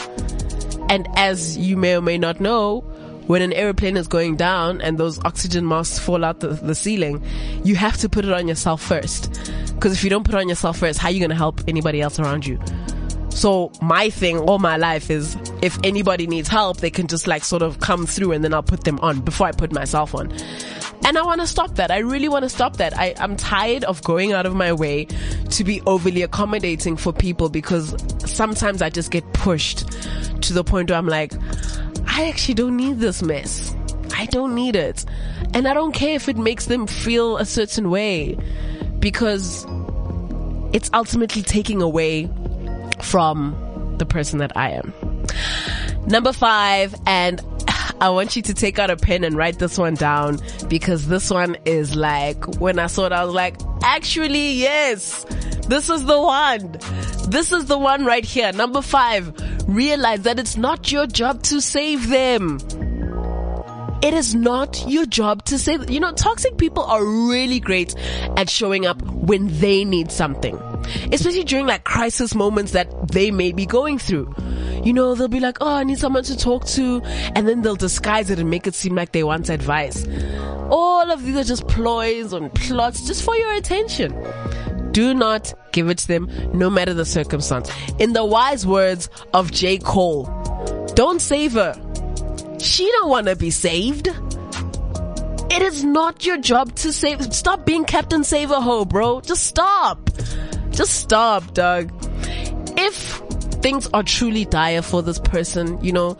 And 0.89 1.07
as 1.17 1.59
you 1.59 1.77
may 1.77 1.97
or 1.97 2.01
may 2.01 2.19
not 2.19 2.41
know, 2.41 2.85
when 3.27 3.43
an 3.43 3.53
airplane 3.53 3.97
is 3.97 4.07
going 4.09 4.37
down 4.37 4.81
and 4.81 4.99
those 4.99 5.19
oxygen 5.25 5.67
masks 5.67 5.99
fall 5.99 6.25
out 6.25 6.41
the, 6.41 6.49
the 6.49 6.75
ceiling, 6.75 7.23
you 7.65 7.75
have 7.77 7.97
to 7.99 8.09
put 8.09 8.25
it 8.25 8.33
on 8.33 8.49
yourself 8.49 8.83
first. 8.83 9.31
Because 9.75 9.93
if 9.93 10.05
you 10.05 10.11
don't 10.11 10.25
put 10.25 10.35
it 10.35 10.39
on 10.39 10.49
yourself 10.49 10.79
first, 10.79 10.99
how 10.99 11.09
are 11.09 11.13
you 11.13 11.21
going 11.21 11.31
to 11.31 11.37
help 11.37 11.61
anybody 11.67 12.01
else 12.01 12.19
around 12.19 12.47
you? 12.47 12.59
So 13.31 13.73
my 13.83 14.11
thing 14.11 14.39
all 14.39 14.61
my 14.61 14.77
life 14.77 15.11
is 15.11 15.37
if 15.61 15.77
anybody 15.83 16.27
needs 16.27 16.49
help, 16.49 16.79
they 16.79 16.91
can 16.91 17.09
just 17.09 17.27
like 17.27 17.43
sort 17.43 17.63
of 17.63 17.81
come 17.81 18.07
through 18.07 18.31
and 18.33 18.45
then 18.45 18.55
I'll 18.55 18.63
put 18.63 18.85
them 18.85 19.01
on 19.01 19.21
before 19.23 19.49
I 19.49 19.53
put 19.53 19.73
myself 19.73 20.15
on. 20.15 20.33
And 21.05 21.19
I 21.19 21.23
want 21.23 21.41
to 21.41 21.47
stop 21.47 21.75
that. 21.75 21.91
I 21.91 21.99
really 21.99 22.29
want 22.29 22.45
to 22.45 22.49
stop 22.49 22.77
that. 22.77 22.97
I, 22.97 23.15
I'm 23.19 23.37
tired 23.37 23.85
of 23.85 24.03
going 24.05 24.33
out 24.33 24.47
of 24.47 24.55
my 24.55 24.73
way 24.73 25.07
to 25.51 25.65
be 25.65 25.83
overly 25.83 26.23
accommodating 26.23 26.97
for 26.97 27.13
people 27.13 27.49
because 27.49 27.95
sometimes 28.25 28.81
I 28.81 28.89
just 28.89 29.11
get 29.11 29.31
pushed 29.33 29.91
to 30.43 30.53
the 30.53 30.63
point 30.63 30.91
where 30.91 30.99
I'm 30.99 31.09
like, 31.09 31.33
I 32.17 32.29
actually 32.29 32.55
don't 32.55 32.77
need 32.77 33.01
this 33.01 33.23
mess. 33.23 33.75
I 34.15 34.27
don't 34.27 34.55
need 34.55 34.77
it. 34.77 35.05
And 35.53 35.67
I 35.67 35.75
don't 35.75 35.91
care 35.91 36.15
if 36.15 36.29
it 36.29 36.37
makes 36.37 36.67
them 36.67 36.87
feel 36.87 37.39
a 37.39 37.45
certain 37.45 37.91
way 37.91 38.39
because 39.01 39.67
it's 40.73 40.89
ultimately 40.95 41.43
taking 41.43 41.83
away 41.83 42.31
from 43.01 43.97
the 43.99 44.07
person 44.07 44.39
that 44.39 44.57
I 44.57 44.71
am. 44.71 44.95
Number 46.07 46.33
five, 46.33 46.95
and 47.05 47.41
I 48.01 48.11
want 48.11 48.37
you 48.37 48.43
to 48.43 48.55
take 48.55 48.79
out 48.79 48.91
a 48.91 48.97
pen 48.97 49.25
and 49.25 49.37
write 49.37 49.59
this 49.59 49.77
one 49.77 49.95
down 49.95 50.39
because 50.69 51.09
this 51.09 51.31
one 51.31 51.57
is 51.65 51.97
like, 51.97 52.61
when 52.61 52.79
I 52.79 52.87
saw 52.87 53.07
it, 53.07 53.13
I 53.13 53.25
was 53.25 53.35
like, 53.35 53.57
actually, 53.83 54.53
yes, 54.53 55.27
this 55.69 55.89
is 55.89 56.05
the 56.05 56.21
one. 56.21 56.79
This 57.29 57.53
is 57.53 57.67
the 57.67 57.79
one 57.79 58.05
right 58.05 58.25
here. 58.25 58.53
Number 58.53 58.83
five, 58.83 59.33
realize 59.67 60.23
that 60.23 60.39
it's 60.39 60.57
not 60.57 60.93
your 60.93 61.07
job 61.07 61.43
to 61.45 61.61
save 61.61 62.09
them. 62.09 62.59
It 64.03 64.13
is 64.13 64.35
not 64.35 64.85
your 64.87 65.07
job 65.07 65.47
to 65.47 65.59
save. 65.59 65.89
You 65.89 65.99
know, 66.01 66.13
toxic 66.13 66.59
people 66.59 66.83
are 66.83 67.03
really 67.03 67.59
great 67.59 67.95
at 68.37 68.51
showing 68.51 68.85
up 68.85 69.01
when 69.01 69.49
they 69.61 69.85
need 69.87 70.13
something, 70.13 70.57
especially 71.11 71.45
during 71.45 71.67
like 71.67 71.85
crisis 71.85 72.35
moments 72.35 72.73
that 72.73 73.09
they 73.09 73.31
may 73.31 73.53
be 73.53 73.65
going 73.65 73.99
through. 73.99 74.35
You 74.85 74.93
know, 74.93 75.15
they'll 75.15 75.29
be 75.29 75.41
like, 75.41 75.57
Oh, 75.63 75.77
I 75.77 75.85
need 75.85 75.99
someone 75.99 76.25
to 76.25 76.37
talk 76.37 76.67
to. 76.67 77.01
And 77.35 77.49
then 77.49 77.63
they'll 77.63 77.77
disguise 77.77 78.29
it 78.29 78.39
and 78.39 78.51
make 78.51 78.67
it 78.67 78.75
seem 78.75 78.95
like 78.95 79.13
they 79.13 79.25
want 79.25 79.49
advice. 79.49 80.07
All 80.71 81.11
of 81.11 81.25
these 81.25 81.37
are 81.37 81.45
just 81.45 81.67
ploys 81.67 82.35
and 82.35 82.53
plots 82.55 83.07
just 83.07 83.23
for 83.23 83.35
your 83.37 83.55
attention. 83.55 84.13
Do 84.95 85.13
not 85.13 85.53
give 85.73 85.91
it 85.91 85.99
to 85.99 86.07
them 86.07 86.31
no 86.55 86.71
matter 86.71 86.95
the 86.95 87.05
circumstance. 87.05 87.69
In 87.99 88.13
the 88.13 88.25
wise 88.25 88.65
words 88.65 89.11
of 89.33 89.51
J. 89.51 89.79
Cole, 89.79 90.27
don't 90.95 91.21
save 91.21 91.55
her. 91.55 91.75
She 92.61 92.89
don't 92.93 93.11
want 93.11 93.27
to 93.27 93.35
be 93.35 93.51
saved. 93.51 94.07
It 94.07 95.63
is 95.63 95.83
not 95.83 96.25
your 96.25 96.39
job 96.39 96.77
to 96.77 96.93
save. 96.93 97.35
Stop 97.35 97.67
being 97.67 97.85
Captain 97.85 98.23
Save 98.23 98.53
a 98.53 98.61
Ho, 98.61 98.85
bro. 98.85 99.21
Just 99.21 99.45
stop. 99.45 100.11
Just 100.71 100.95
stop, 100.95 101.55
Doug. 101.55 101.91
If 102.79 103.19
things 103.63 103.89
are 103.93 104.05
truly 104.05 104.45
dire 104.45 104.83
for 104.83 105.03
this 105.03 105.19
person, 105.19 105.83
you 105.83 105.93
know, 105.93 106.17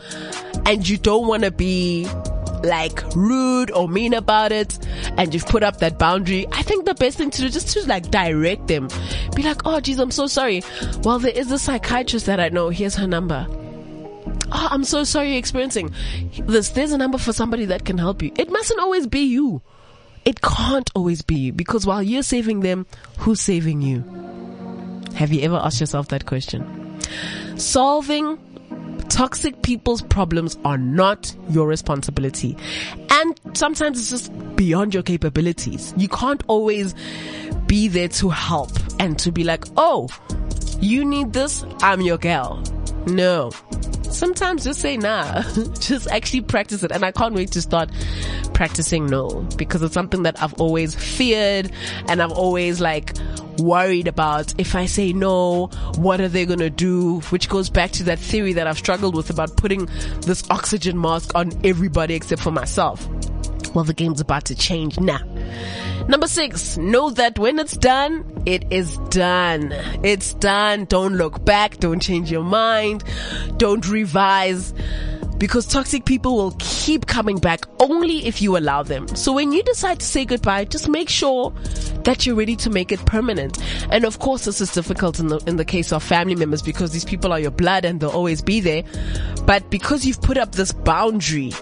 and 0.67 0.89
you 0.89 0.99
don't 0.99 1.29
want 1.29 1.45
to 1.45 1.53
be 1.53 2.09
like 2.65 3.03
rude 3.15 3.71
or 3.71 3.89
mean 3.89 4.15
about 4.15 4.53
it 4.53 4.79
and 5.17 5.33
you've 5.33 5.47
put 5.47 5.63
up 5.63 5.79
that 5.79 5.99
boundary, 5.99 6.47
I 6.53 6.63
think 6.63 6.85
the 6.85 6.95
best 6.95 7.19
thing 7.19 7.31
to 7.31 7.41
do 7.41 7.47
is 7.47 7.55
just 7.55 7.69
to 7.71 7.87
like 7.87 8.11
direct 8.11 8.67
them. 8.67 8.89
Be 9.35 9.43
like, 9.43 9.63
oh 9.65 9.81
geez, 9.81 9.99
I'm 9.99 10.11
so 10.11 10.27
sorry. 10.27 10.63
Well, 11.03 11.19
there 11.19 11.33
is 11.33 11.51
a 11.53 11.59
psychiatrist 11.59 12.27
that 12.27 12.41
I 12.41 12.49
know. 12.49 12.69
Here's 12.71 12.95
her 12.97 13.07
number. 13.07 13.47
Oh, 14.53 14.69
I'm 14.71 14.85
so 14.85 15.05
sorry 15.05 15.31
you're 15.31 15.39
experiencing 15.39 15.93
this. 16.41 16.71
There's 16.71 16.93
a 16.93 16.99
number 16.99 17.19
for 17.19 17.33
somebody 17.33 17.67
that 17.67 17.85
can 17.85 17.99
help 17.99 18.23
you. 18.23 18.33
It 18.37 18.51
mustn't 18.51 18.81
always 18.81 19.07
be 19.07 19.21
you. 19.21 19.63
It 20.25 20.41
can't 20.41 20.91
always 20.95 21.23
be 21.23 21.35
you 21.37 21.53
because 21.53 21.87
while 21.87 22.03
you're 22.03 22.23
saving 22.23 22.61
them, 22.61 22.87
who's 23.19 23.41
saving 23.41 23.83
you? 23.83 24.03
Have 25.15 25.33
you 25.33 25.43
ever 25.43 25.57
asked 25.57 25.81
yourself 25.81 26.09
that 26.09 26.27
question? 26.27 27.01
Solving 27.57 28.39
toxic 29.15 29.63
people's 29.63 30.03
problems 30.03 30.59
are 30.65 30.77
not 30.77 31.33
your 31.49 31.69
responsibility. 31.69 32.57
And 33.11 33.41
sometimes 33.57 34.01
it's 34.01 34.11
just 34.11 34.57
beyond 34.57 34.93
your 34.93 35.05
capabilities. 35.05 35.95
You 35.97 36.09
can't 36.09 36.43
always 36.49 36.97
be 37.69 37.87
there 37.87 38.09
to 38.09 38.31
help 38.31 38.73
and 38.99 39.17
to 39.21 39.31
be 39.31 39.45
like, 39.45 39.67
oh, 39.77 40.09
you 40.81 41.05
need 41.05 41.33
this, 41.33 41.65
I'm 41.79 42.01
your 42.01 42.19
gal. 42.19 42.61
No. 43.07 43.51
Sometimes 44.11 44.65
just 44.65 44.81
say 44.81 44.97
nah. 44.97 45.43
just 45.81 46.09
actually 46.09 46.43
practice 46.43 46.83
it. 46.83 46.93
And 46.93 47.05
I 47.05 47.13
can't 47.13 47.35
wait 47.35 47.51
to 47.53 47.63
start 47.63 47.91
practicing 48.53 49.07
no 49.07 49.29
because 49.57 49.83
it's 49.83 49.95
something 49.95 50.23
that 50.23 50.41
I've 50.43 50.55
always 50.55 50.95
feared 50.95 51.71
and 52.09 52.23
I've 52.23 52.33
always 52.33 52.81
like 52.81 53.13
worried 53.59 54.09
about 54.09 54.59
if 54.59 54.75
I 54.75 54.87
say 54.87 55.13
no, 55.13 55.67
what 55.97 56.21
are 56.21 56.29
they 56.29 56.47
going 56.47 56.61
to 56.61 56.71
do? 56.71 57.21
Which 57.31 57.49
goes 57.49 57.69
back 57.71 57.91
to 57.93 58.05
that 58.05 58.19
theory 58.19 58.53
that 58.55 58.67
I've 58.67 58.79
struggled 58.79 59.15
with 59.15 59.31
about 59.31 59.57
putting 59.57 59.87
this 60.23 60.49
oxygen 60.51 61.01
mask 61.01 61.35
on 61.35 61.53
everybody 61.65 62.15
except 62.15 62.43
for 62.43 62.51
myself. 62.51 63.07
Well, 63.75 63.85
the 63.85 63.95
game's 63.95 64.21
about 64.21 64.45
to 64.47 64.55
change 64.55 64.99
now. 65.01 65.21
Number 66.09 66.27
six, 66.27 66.77
know 66.77 67.11
that 67.11 67.39
when 67.39 67.59
it's 67.59 67.77
done, 67.77 68.43
it 68.45 68.67
is 68.71 68.99
done. 69.09 69.73
It's 70.03 70.35
done. 70.35 70.85
Don't 70.85 71.15
look 71.15 71.45
back. 71.45 71.79
Don't 71.79 72.01
change 72.01 72.31
your 72.31 72.45
mind. 72.45 73.05
Don't 73.57 73.89
revise 73.89 74.75
because 75.39 75.67
toxic 75.67 76.05
people 76.05 76.37
will 76.37 76.55
keep 76.59 77.07
coming 77.07 77.39
back 77.39 77.65
only 77.81 78.27
if 78.27 78.41
you 78.41 78.57
allow 78.57 78.83
them. 78.83 79.09
So 79.09 79.33
when 79.33 79.53
you 79.53 79.63
decide 79.63 80.01
to 80.01 80.07
say 80.07 80.25
goodbye, 80.25 80.65
just 80.65 80.89
make 80.89 81.09
sure 81.09 81.53
that 82.05 82.25
you're 82.25 82.37
ready 82.37 82.57
to 82.57 82.71
make 82.71 82.93
it 82.93 83.05
permanent. 83.07 83.59
And 83.91 84.05
of 84.05 84.19
course, 84.19 84.45
this 84.45 84.61
is 84.61 84.73
difficult 84.73 85.21
in 85.21 85.29
the, 85.29 85.39
in 85.47 85.57
the 85.57 85.65
case 85.65 85.93
of 85.93 86.03
family 86.03 86.35
members 86.35 86.63
because 86.63 86.93
these 86.93 87.05
people 87.05 87.33
are 87.33 87.41
your 87.41 87.51
blood 87.51 87.85
and 87.85 88.01
they'll 88.01 88.11
always 88.11 88.43
be 88.43 88.61
there. 88.61 88.85
But 89.47 89.71
because 89.71 90.05
you've 90.05 90.23
put 90.23 90.39
up 90.39 90.53
this 90.53 90.73
boundary, 90.73 91.53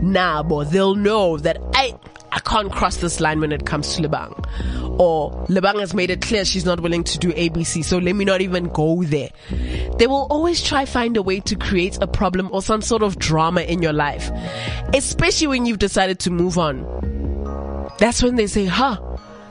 nah, 0.00 0.42
boy, 0.42 0.64
they'll 0.64 0.94
know 0.94 1.38
that 1.38 1.58
I, 1.74 1.98
I 2.32 2.40
can't 2.40 2.70
cross 2.70 2.96
this 2.98 3.20
line 3.20 3.40
when 3.40 3.52
it 3.52 3.66
comes 3.66 3.94
to 3.94 4.02
Lebang. 4.02 4.98
Or 4.98 5.30
Lebang 5.46 5.80
has 5.80 5.94
made 5.94 6.10
it 6.10 6.20
clear 6.22 6.44
she's 6.44 6.64
not 6.64 6.80
willing 6.80 7.04
to 7.04 7.18
do 7.18 7.32
ABC, 7.32 7.84
so 7.84 7.98
let 7.98 8.14
me 8.14 8.24
not 8.24 8.40
even 8.40 8.68
go 8.68 9.02
there. 9.02 9.30
They 9.98 10.06
will 10.06 10.26
always 10.30 10.62
try 10.62 10.84
find 10.84 11.16
a 11.16 11.22
way 11.22 11.40
to 11.40 11.56
create 11.56 11.98
a 12.00 12.06
problem 12.06 12.50
or 12.52 12.62
some 12.62 12.82
sort 12.82 13.02
of 13.02 13.18
drama 13.18 13.62
in 13.62 13.82
your 13.82 13.92
life. 13.92 14.30
Especially 14.94 15.46
when 15.46 15.66
you've 15.66 15.78
decided 15.78 16.18
to 16.20 16.30
move 16.30 16.58
on. 16.58 16.84
That's 17.98 18.22
when 18.22 18.36
they 18.36 18.46
say, 18.46 18.66
huh, 18.66 19.00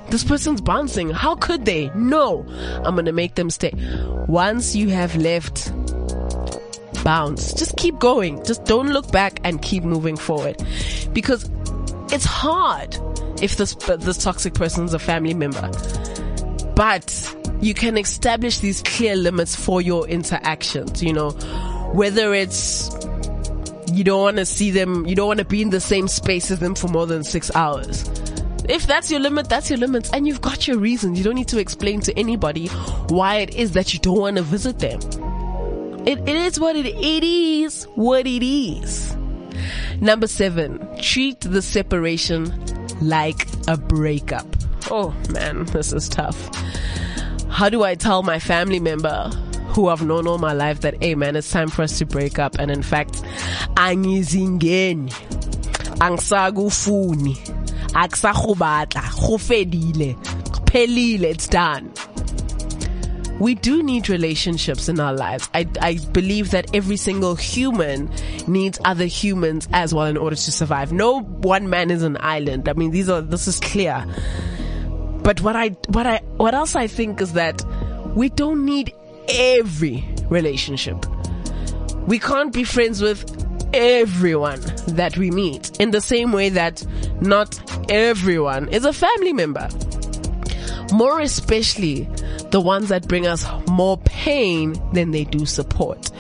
this 0.09 0.23
person's 0.23 0.61
bouncing. 0.61 1.09
How 1.09 1.35
could 1.35 1.65
they? 1.65 1.89
No, 1.95 2.45
I'm 2.83 2.95
gonna 2.95 3.11
make 3.11 3.35
them 3.35 3.49
stay. 3.49 3.73
Once 4.27 4.75
you 4.75 4.89
have 4.89 5.15
left, 5.15 5.71
bounce. 7.03 7.53
Just 7.53 7.77
keep 7.77 7.99
going. 7.99 8.43
Just 8.43 8.65
don't 8.65 8.89
look 8.89 9.11
back 9.11 9.39
and 9.43 9.61
keep 9.61 9.83
moving 9.83 10.17
forward. 10.17 10.57
Because 11.13 11.49
it's 12.11 12.25
hard 12.25 12.97
if 13.41 13.57
this, 13.57 13.75
this 13.75 14.17
toxic 14.17 14.53
person 14.53 14.85
is 14.85 14.93
a 14.93 14.99
family 14.99 15.33
member. 15.33 15.69
But 16.75 17.35
you 17.61 17.73
can 17.73 17.97
establish 17.97 18.59
these 18.59 18.81
clear 18.81 19.15
limits 19.15 19.55
for 19.55 19.81
your 19.81 20.07
interactions, 20.07 21.01
you 21.01 21.13
know, 21.13 21.31
whether 21.93 22.33
it's 22.33 22.89
you 23.91 24.03
don't 24.03 24.21
want 24.21 24.37
to 24.37 24.45
see 24.45 24.71
them, 24.71 25.05
you 25.05 25.15
don't 25.15 25.27
want 25.27 25.39
to 25.39 25.45
be 25.45 25.61
in 25.61 25.69
the 25.69 25.79
same 25.79 26.07
space 26.07 26.51
as 26.51 26.59
them 26.59 26.75
for 26.75 26.87
more 26.87 27.05
than 27.07 27.23
six 27.23 27.53
hours. 27.55 28.03
If 28.67 28.87
that's 28.87 29.11
your 29.11 29.19
limit, 29.19 29.47
that's 29.47 29.69
your 29.69 29.77
limit. 29.77 30.09
And 30.13 30.27
you've 30.27 30.41
got 30.41 30.67
your 30.67 30.77
reasons. 30.77 31.17
You 31.17 31.23
don't 31.23 31.35
need 31.35 31.47
to 31.49 31.59
explain 31.59 32.01
to 32.01 32.17
anybody 32.17 32.67
why 33.09 33.35
it 33.35 33.55
is 33.55 33.73
that 33.73 33.93
you 33.93 33.99
don't 33.99 34.19
want 34.19 34.37
to 34.37 34.43
visit 34.43 34.79
them. 34.79 34.99
It, 36.07 36.19
it 36.19 36.35
is 36.35 36.59
what 36.59 36.75
it, 36.75 36.85
it 36.85 37.23
is, 37.23 37.83
what 37.95 38.25
it 38.25 38.43
is. 38.43 39.15
Number 40.01 40.27
seven, 40.27 40.87
treat 41.01 41.39
the 41.41 41.61
separation 41.61 42.53
like 43.01 43.47
a 43.67 43.77
breakup. 43.77 44.45
Oh 44.91 45.15
man, 45.31 45.65
this 45.65 45.93
is 45.93 46.09
tough. 46.09 46.49
How 47.49 47.69
do 47.69 47.83
I 47.83 47.95
tell 47.95 48.21
my 48.23 48.39
family 48.39 48.79
member 48.79 49.29
who 49.69 49.87
I've 49.87 50.05
known 50.05 50.27
all 50.27 50.37
my 50.37 50.53
life 50.53 50.81
that, 50.81 51.01
hey 51.01 51.15
man, 51.15 51.35
it's 51.35 51.49
time 51.51 51.69
for 51.69 51.81
us 51.81 51.97
to 51.99 52.05
break 52.05 52.39
up. 52.39 52.55
And 52.59 52.71
in 52.71 52.83
fact, 52.83 53.13
angizingeni, 53.75 55.11
angisakufuni, 55.99 57.35
akusakhubatla, 57.91 59.01
khufedile, 59.01 60.15
pelile, 60.65 61.23
it's 61.23 61.47
done 61.47 61.91
we 63.39 63.55
do 63.55 63.83
need 63.83 64.09
relationships 64.09 64.87
in 64.87 64.99
our 64.99 65.13
lives. 65.13 65.49
I, 65.53 65.67
I 65.81 65.97
believe 66.13 66.51
that 66.51 66.73
every 66.73 66.97
single 66.97 67.35
human 67.35 68.09
needs 68.47 68.79
other 68.85 69.05
humans 69.05 69.67
as 69.73 69.93
well 69.93 70.05
in 70.05 70.17
order 70.17 70.35
to 70.35 70.51
survive. 70.51 70.93
No 70.93 71.19
one 71.21 71.69
man 71.69 71.91
is 71.91 72.03
an 72.03 72.17
island. 72.19 72.69
I 72.69 72.73
mean, 72.73 72.91
these 72.91 73.09
are, 73.09 73.21
this 73.21 73.47
is 73.47 73.59
clear. 73.59 74.05
But 75.23 75.41
what 75.41 75.55
I, 75.55 75.69
what 75.89 76.07
I, 76.07 76.17
what 76.37 76.53
else 76.53 76.75
I 76.75 76.87
think 76.87 77.19
is 77.19 77.33
that 77.33 77.63
we 78.15 78.29
don't 78.29 78.63
need 78.63 78.93
every 79.27 80.07
relationship. 80.29 81.05
We 82.07 82.19
can't 82.19 82.53
be 82.53 82.63
friends 82.63 83.01
with 83.01 83.29
everyone 83.73 84.61
that 84.89 85.17
we 85.17 85.31
meet 85.31 85.77
in 85.81 85.91
the 85.91 85.99
same 85.99 86.31
way 86.31 86.49
that 86.49 86.85
not 87.19 87.59
everyone 87.91 88.69
is 88.69 88.85
a 88.85 88.93
family 88.93 89.33
member. 89.33 89.67
More 90.93 91.19
especially 91.19 92.07
the 92.51 92.61
ones 92.61 92.89
that 92.89 93.07
bring 93.07 93.27
us 93.27 93.45
more 93.67 93.97
pain 93.97 94.75
than 94.93 95.11
they 95.11 95.23
do 95.25 95.45
support. 95.45 96.11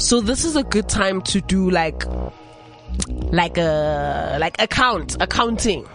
So 0.00 0.20
this 0.20 0.44
is 0.44 0.56
a 0.56 0.62
good 0.62 0.88
time 0.88 1.22
to 1.22 1.40
do 1.40 1.70
like 1.70 2.04
like 3.32 3.58
a 3.58 4.38
like 4.40 4.60
account 4.62 5.20
accounting 5.20 5.86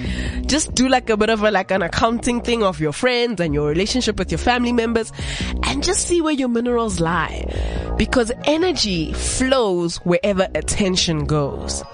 just 0.46 0.74
do 0.74 0.88
like 0.88 1.08
a 1.10 1.16
bit 1.16 1.30
of 1.30 1.42
a 1.42 1.50
like 1.50 1.70
an 1.70 1.82
accounting 1.82 2.40
thing 2.40 2.62
of 2.62 2.80
your 2.80 2.92
friends 2.92 3.40
and 3.40 3.54
your 3.54 3.68
relationship 3.68 4.18
with 4.18 4.30
your 4.30 4.38
family 4.38 4.72
members 4.72 5.12
and 5.64 5.84
just 5.84 6.06
see 6.06 6.20
where 6.20 6.32
your 6.32 6.48
minerals 6.48 6.98
lie 6.98 7.44
because 7.98 8.32
energy 8.44 9.12
flows 9.12 9.98
wherever 9.98 10.48
attention 10.54 11.26
goes 11.26 11.84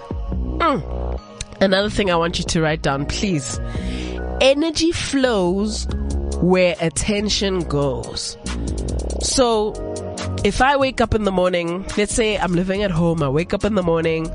Mm. 0.65 1.21
Another 1.61 1.91
thing 1.91 2.11
I 2.11 2.17
want 2.17 2.39
you 2.39 2.45
to 2.45 2.63
write 2.63 2.83
down, 2.83 3.07
please. 3.07 3.59
Energy 4.41 4.93
flows 4.93 5.87
where 6.45 6.77
attention 6.81 7.61
goes. 7.61 8.37
So, 9.21 9.73
if 10.45 10.61
I 10.61 10.77
wake 10.77 11.01
up 11.01 11.15
in 11.15 11.25
the 11.25 11.33
morning, 11.33 11.87
let's 11.97 12.15
say 12.15 12.37
I'm 12.37 12.53
living 12.53 12.83
at 12.83 12.91
home, 12.91 13.23
I 13.23 13.29
wake 13.29 13.55
up 13.55 13.65
in 13.65 13.75
the 13.75 13.83
morning 13.83 14.31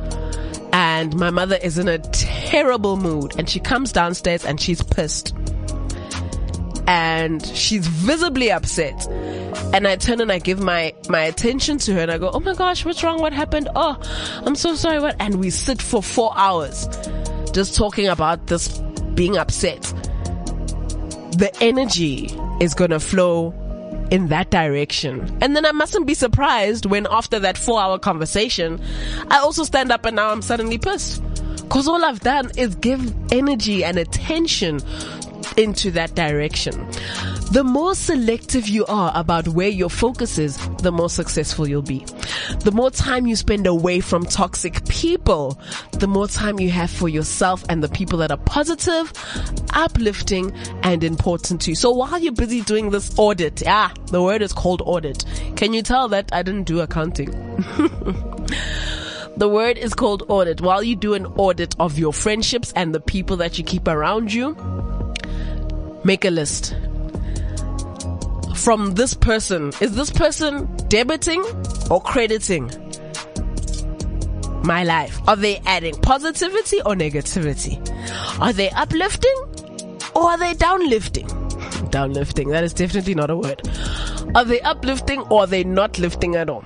and 0.73 1.15
my 1.15 1.29
mother 1.29 1.57
is 1.61 1.77
in 1.77 1.87
a 1.87 1.99
terrible 1.99 2.97
mood 2.97 3.35
and 3.37 3.47
she 3.47 3.59
comes 3.59 3.91
downstairs 3.91 4.43
and 4.43 4.59
she's 4.59 4.81
pissed. 4.81 5.35
And 6.87 7.45
she's 7.45 7.85
visibly 7.85 8.51
upset. 8.51 9.07
And 9.73 9.87
I 9.87 9.95
turn 9.95 10.19
and 10.19 10.31
I 10.31 10.39
give 10.39 10.59
my, 10.59 10.95
my 11.07 11.21
attention 11.21 11.77
to 11.79 11.93
her 11.93 11.99
and 11.99 12.09
I 12.09 12.17
go, 12.17 12.31
Oh 12.33 12.39
my 12.39 12.55
gosh, 12.55 12.83
what's 12.83 13.03
wrong? 13.03 13.21
What 13.21 13.33
happened? 13.33 13.69
Oh, 13.75 13.99
I'm 14.43 14.55
so 14.55 14.73
sorry. 14.73 14.99
What? 14.99 15.15
And 15.19 15.35
we 15.35 15.51
sit 15.51 15.79
for 15.79 16.01
four 16.01 16.33
hours 16.35 16.87
just 17.51 17.75
talking 17.75 18.07
about 18.07 18.47
this 18.47 18.79
being 19.13 19.37
upset. 19.37 19.93
The 21.39 21.51
energy 21.61 22.29
is 22.59 22.73
going 22.73 22.91
to 22.91 22.99
flow 22.99 23.53
in 24.11 24.27
that 24.27 24.51
direction. 24.51 25.37
And 25.41 25.55
then 25.55 25.65
I 25.65 25.71
mustn't 25.71 26.05
be 26.05 26.13
surprised 26.13 26.85
when 26.85 27.07
after 27.09 27.39
that 27.39 27.57
four 27.57 27.79
hour 27.79 27.97
conversation, 27.97 28.81
I 29.29 29.37
also 29.37 29.63
stand 29.63 29.89
up 29.89 30.05
and 30.05 30.17
now 30.17 30.31
I'm 30.31 30.41
suddenly 30.41 30.77
pissed. 30.77 31.23
Cause 31.69 31.87
all 31.87 32.03
I've 32.03 32.19
done 32.19 32.51
is 32.57 32.75
give 32.75 33.13
energy 33.31 33.83
and 33.83 33.97
attention 33.97 34.81
into 35.59 35.91
that 35.91 36.15
direction. 36.15 36.87
The 37.51 37.63
more 37.65 37.93
selective 37.93 38.69
you 38.69 38.85
are 38.85 39.11
about 39.13 39.49
where 39.49 39.67
your 39.67 39.89
focus 39.89 40.37
is, 40.37 40.57
the 40.77 40.91
more 40.91 41.09
successful 41.09 41.67
you'll 41.67 41.81
be. 41.81 42.05
The 42.61 42.71
more 42.71 42.89
time 42.89 43.27
you 43.27 43.35
spend 43.35 43.67
away 43.67 43.99
from 43.99 44.25
toxic 44.25 44.87
people, 44.87 45.59
the 45.91 46.07
more 46.07 46.27
time 46.27 46.59
you 46.59 46.69
have 46.69 46.89
for 46.89 47.09
yourself 47.09 47.65
and 47.67 47.83
the 47.83 47.89
people 47.89 48.19
that 48.19 48.31
are 48.31 48.37
positive, 48.37 49.11
uplifting, 49.73 50.53
and 50.83 51.03
important 51.03 51.61
to 51.61 51.71
you. 51.71 51.75
So 51.75 51.91
while 51.91 52.17
you're 52.17 52.31
busy 52.31 52.61
doing 52.61 52.91
this 52.91 53.13
audit, 53.17 53.61
ah, 53.67 53.93
the 54.07 54.23
word 54.23 54.41
is 54.41 54.53
called 54.53 54.81
audit. 54.85 55.25
Can 55.57 55.73
you 55.73 55.81
tell 55.81 56.07
that 56.09 56.29
I 56.33 56.41
didn't 56.41 56.63
do 56.67 56.79
accounting? 56.79 57.29
The 59.39 59.47
word 59.47 59.77
is 59.77 59.93
called 59.93 60.23
audit. 60.27 60.59
While 60.59 60.83
you 60.83 60.97
do 60.97 61.13
an 61.13 61.25
audit 61.37 61.73
of 61.79 61.97
your 61.97 62.11
friendships 62.11 62.73
and 62.75 62.93
the 62.93 62.99
people 62.99 63.37
that 63.37 63.57
you 63.57 63.63
keep 63.63 63.87
around 63.87 64.33
you, 64.33 64.53
make 66.03 66.25
a 66.25 66.29
list. 66.29 66.75
From 68.55 68.95
this 68.95 69.13
person, 69.13 69.71
is 69.79 69.95
this 69.95 70.11
person 70.11 70.67
debiting 70.89 71.41
or 71.89 72.01
crediting 72.01 72.69
my 74.63 74.83
life? 74.83 75.19
Are 75.27 75.35
they 75.35 75.57
adding 75.65 75.95
positivity 75.95 76.81
or 76.81 76.93
negativity? 76.93 77.79
Are 78.39 78.53
they 78.53 78.69
uplifting 78.71 79.35
or 80.15 80.23
are 80.31 80.37
they 80.37 80.53
downlifting? 80.53 81.27
Downlifting, 81.89 82.51
that 82.51 82.63
is 82.63 82.73
definitely 82.73 83.15
not 83.15 83.29
a 83.29 83.35
word. 83.35 83.61
Are 84.35 84.45
they 84.45 84.61
uplifting 84.61 85.21
or 85.21 85.41
are 85.41 85.47
they 85.47 85.63
not 85.63 85.97
lifting 85.97 86.35
at 86.35 86.49
all? 86.49 86.65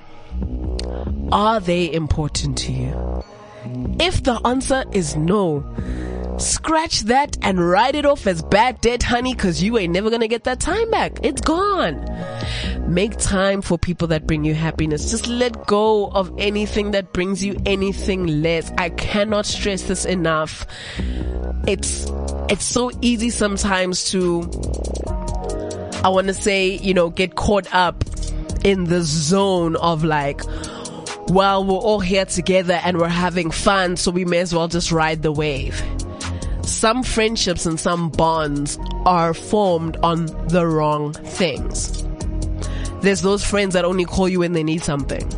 Are 1.32 1.60
they 1.60 1.92
important 1.92 2.58
to 2.58 2.72
you? 2.72 3.24
If 4.00 4.22
the 4.24 4.40
answer 4.44 4.84
is 4.92 5.16
no, 5.16 5.60
scratch 6.38 7.00
that 7.02 7.36
and 7.42 7.58
write 7.58 7.94
it 7.94 8.06
off 8.06 8.26
as 8.26 8.42
bad 8.42 8.80
debt, 8.80 9.02
honey, 9.02 9.34
cause 9.34 9.62
you 9.62 9.78
ain't 9.78 9.92
never 9.92 10.10
gonna 10.10 10.28
get 10.28 10.44
that 10.44 10.60
time 10.60 10.90
back. 10.90 11.18
It's 11.22 11.40
gone. 11.40 12.04
Make 12.86 13.16
time 13.16 13.62
for 13.62 13.78
people 13.78 14.08
that 14.08 14.26
bring 14.26 14.44
you 14.44 14.54
happiness. 14.54 15.10
Just 15.10 15.26
let 15.26 15.66
go 15.66 16.08
of 16.08 16.32
anything 16.38 16.90
that 16.92 17.12
brings 17.12 17.42
you 17.44 17.56
anything 17.66 18.42
less. 18.42 18.70
I 18.78 18.90
cannot 18.90 19.46
stress 19.46 19.82
this 19.84 20.04
enough. 20.04 20.66
It's, 21.66 22.06
it's 22.50 22.64
so 22.64 22.90
easy 23.00 23.30
sometimes 23.30 24.10
to, 24.10 24.42
I 26.02 26.08
want 26.08 26.26
to 26.26 26.34
say, 26.34 26.76
you 26.76 26.94
know, 26.94 27.10
get 27.10 27.36
caught 27.36 27.72
up 27.74 28.04
in 28.64 28.84
the 28.84 29.02
zone 29.02 29.76
of 29.76 30.04
like, 30.04 30.42
well, 31.28 31.64
we're 31.64 31.74
all 31.74 32.00
here 32.00 32.26
together 32.26 32.74
and 32.84 32.98
we're 32.98 33.08
having 33.08 33.50
fun, 33.50 33.96
so 33.96 34.10
we 34.10 34.24
may 34.24 34.40
as 34.40 34.54
well 34.54 34.68
just 34.68 34.92
ride 34.92 35.22
the 35.22 35.32
wave. 35.32 35.82
Some 36.66 37.02
friendships 37.02 37.66
and 37.66 37.78
some 37.78 38.10
bonds 38.10 38.78
are 39.06 39.34
formed 39.34 39.96
on 39.98 40.26
the 40.48 40.66
wrong 40.66 41.12
things. 41.12 42.02
There's 43.02 43.22
those 43.22 43.44
friends 43.44 43.74
that 43.74 43.84
only 43.84 44.04
call 44.04 44.28
you 44.28 44.40
when 44.40 44.52
they 44.52 44.62
need 44.62 44.82
something. 44.82 45.28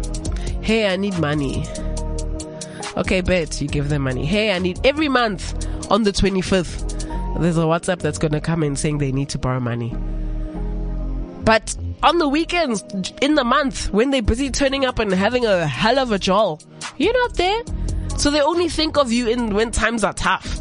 Hey, 0.62 0.92
I 0.92 0.96
need 0.96 1.18
money. 1.18 1.66
Okay, 2.96 3.20
bet 3.20 3.60
you 3.60 3.68
give 3.68 3.88
them 3.88 4.02
money. 4.02 4.24
Hey, 4.24 4.52
I 4.52 4.58
need 4.58 4.84
every 4.86 5.08
month 5.08 5.66
on 5.90 6.04
the 6.04 6.12
25th. 6.12 7.40
There's 7.40 7.58
a 7.58 7.62
WhatsApp 7.62 7.98
that's 7.98 8.18
going 8.18 8.32
to 8.32 8.40
come 8.40 8.62
in 8.62 8.76
saying 8.76 8.98
they 8.98 9.12
need 9.12 9.28
to 9.30 9.38
borrow 9.38 9.60
money. 9.60 9.94
But 11.44 11.76
on 12.02 12.18
the 12.18 12.28
weekends, 12.28 12.84
in 13.20 13.34
the 13.34 13.44
month, 13.44 13.92
when 13.92 14.10
they're 14.10 14.22
busy 14.22 14.50
turning 14.50 14.84
up 14.84 14.98
and 14.98 15.12
having 15.12 15.44
a 15.44 15.66
hell 15.66 15.98
of 15.98 16.12
a 16.12 16.18
job, 16.18 16.62
you're 16.96 17.12
not 17.12 17.34
there. 17.34 17.62
So 18.16 18.30
they 18.30 18.40
only 18.40 18.68
think 18.68 18.96
of 18.96 19.12
you 19.12 19.28
in 19.28 19.54
when 19.54 19.70
times 19.70 20.02
are 20.02 20.14
tough. 20.14 20.60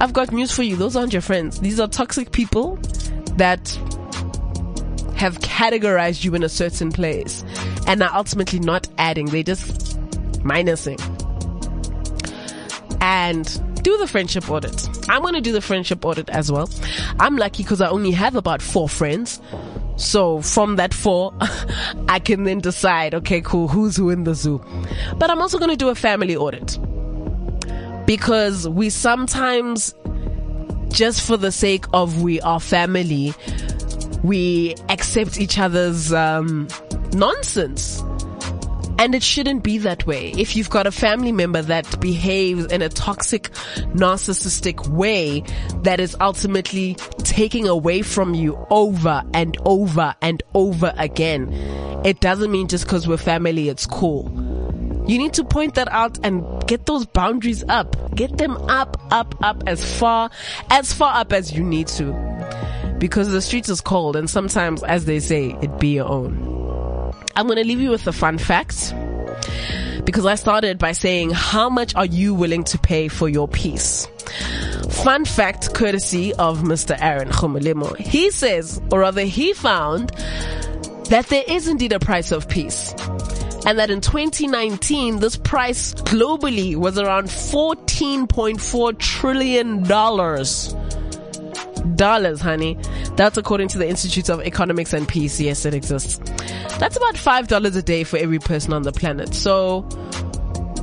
I've 0.00 0.14
got 0.14 0.32
news 0.32 0.50
for 0.50 0.62
you. 0.62 0.76
Those 0.76 0.96
aren't 0.96 1.12
your 1.12 1.22
friends. 1.22 1.60
These 1.60 1.78
are 1.78 1.86
toxic 1.86 2.32
people 2.32 2.76
that 3.36 3.68
have 5.14 5.38
categorized 5.40 6.24
you 6.24 6.34
in 6.34 6.42
a 6.42 6.48
certain 6.48 6.90
place 6.90 7.44
and 7.86 8.02
are 8.02 8.14
ultimately 8.14 8.60
not 8.60 8.88
adding. 8.96 9.26
They 9.26 9.42
just 9.42 9.98
minusing. 10.38 10.98
And 13.02 13.82
do 13.82 13.96
the 13.98 14.06
friendship 14.06 14.50
audit. 14.50 14.88
I'm 15.10 15.20
going 15.20 15.34
to 15.34 15.40
do 15.42 15.52
the 15.52 15.60
friendship 15.60 16.04
audit 16.04 16.30
as 16.30 16.50
well. 16.50 16.70
I'm 17.18 17.36
lucky 17.36 17.62
because 17.62 17.82
I 17.82 17.88
only 17.88 18.12
have 18.12 18.36
about 18.36 18.62
four 18.62 18.88
friends. 18.88 19.40
So 19.96 20.40
from 20.40 20.76
that 20.76 20.94
four, 20.94 21.34
I 22.08 22.20
can 22.20 22.44
then 22.44 22.60
decide, 22.60 23.14
okay, 23.16 23.42
cool, 23.42 23.68
who's 23.68 23.96
who 23.96 24.08
in 24.08 24.24
the 24.24 24.34
zoo. 24.34 24.64
But 25.18 25.30
I'm 25.30 25.42
also 25.42 25.58
going 25.58 25.70
to 25.70 25.76
do 25.76 25.90
a 25.90 25.94
family 25.94 26.36
audit 26.36 26.78
because 28.10 28.68
we 28.68 28.90
sometimes, 28.90 29.94
just 30.88 31.24
for 31.24 31.36
the 31.36 31.52
sake 31.52 31.84
of 31.92 32.20
we 32.20 32.40
are 32.40 32.58
family, 32.58 33.32
we 34.24 34.74
accept 34.88 35.38
each 35.38 35.60
other's 35.60 36.12
um, 36.12 36.66
nonsense. 37.12 38.00
And 38.98 39.14
it 39.14 39.22
shouldn't 39.22 39.62
be 39.62 39.78
that 39.78 40.08
way. 40.08 40.32
If 40.32 40.56
you've 40.56 40.70
got 40.70 40.88
a 40.88 40.90
family 40.90 41.30
member 41.30 41.62
that 41.62 42.00
behaves 42.00 42.66
in 42.66 42.82
a 42.82 42.88
toxic, 42.88 43.44
narcissistic 43.94 44.88
way 44.88 45.44
that 45.84 46.00
is 46.00 46.16
ultimately 46.20 46.96
taking 47.18 47.68
away 47.68 48.02
from 48.02 48.34
you 48.34 48.58
over 48.70 49.22
and 49.32 49.56
over 49.64 50.16
and 50.20 50.42
over 50.54 50.92
again, 50.98 51.52
it 52.04 52.18
doesn't 52.18 52.50
mean 52.50 52.66
just 52.66 52.86
because 52.86 53.06
we're 53.06 53.18
family, 53.18 53.68
it's 53.68 53.86
cool. 53.86 54.59
You 55.10 55.18
need 55.18 55.32
to 55.34 55.44
point 55.44 55.74
that 55.74 55.88
out 55.90 56.24
and 56.24 56.64
get 56.68 56.86
those 56.86 57.04
boundaries 57.04 57.64
up. 57.68 58.14
Get 58.14 58.38
them 58.38 58.56
up, 58.68 58.96
up, 59.10 59.34
up 59.42 59.64
as 59.66 59.98
far, 59.98 60.30
as 60.70 60.92
far 60.92 61.16
up 61.16 61.32
as 61.32 61.52
you 61.52 61.64
need 61.64 61.88
to. 61.88 62.96
Because 63.00 63.32
the 63.32 63.42
streets 63.42 63.68
is 63.68 63.80
cold 63.80 64.14
and 64.14 64.30
sometimes, 64.30 64.84
as 64.84 65.06
they 65.06 65.18
say, 65.18 65.56
it 65.60 65.80
be 65.80 65.96
your 65.96 66.06
own. 66.06 67.12
I'm 67.34 67.48
to 67.48 67.54
leave 67.56 67.80
you 67.80 67.90
with 67.90 68.06
a 68.06 68.12
fun 68.12 68.38
fact 68.38 68.94
because 70.04 70.26
I 70.26 70.36
started 70.36 70.78
by 70.78 70.92
saying, 70.92 71.30
how 71.30 71.68
much 71.68 71.92
are 71.96 72.06
you 72.06 72.32
willing 72.32 72.62
to 72.62 72.78
pay 72.78 73.08
for 73.08 73.28
your 73.28 73.48
peace? 73.48 74.06
Fun 74.90 75.24
fact 75.24 75.74
courtesy 75.74 76.34
of 76.34 76.60
Mr. 76.60 76.96
Aaron 77.00 77.30
Khumulimo. 77.30 77.96
He 77.96 78.30
says, 78.30 78.80
or 78.92 79.00
rather 79.00 79.22
he 79.22 79.54
found 79.54 80.10
that 81.06 81.26
there 81.26 81.42
is 81.48 81.66
indeed 81.66 81.92
a 81.92 81.98
price 81.98 82.30
of 82.30 82.48
peace. 82.48 82.94
And 83.70 83.78
that 83.78 83.88
in 83.88 84.00
2019, 84.00 85.20
this 85.20 85.36
price 85.36 85.94
globally 85.94 86.74
was 86.74 86.98
around 86.98 87.28
$14.4 87.28 88.98
trillion, 88.98 89.84
Dollars, 91.94 92.40
honey. 92.40 92.76
That's 93.14 93.38
according 93.38 93.68
to 93.68 93.78
the 93.78 93.88
Institute 93.88 94.28
of 94.28 94.40
Economics 94.40 94.92
and 94.92 95.06
Peace. 95.06 95.40
Yes, 95.40 95.64
it 95.64 95.72
exists. 95.72 96.18
That's 96.80 96.96
about 96.96 97.16
five 97.16 97.46
dollars 97.46 97.76
a 97.76 97.82
day 97.82 98.02
for 98.02 98.16
every 98.16 98.40
person 98.40 98.72
on 98.72 98.82
the 98.82 98.90
planet. 98.90 99.34
So, 99.34 99.88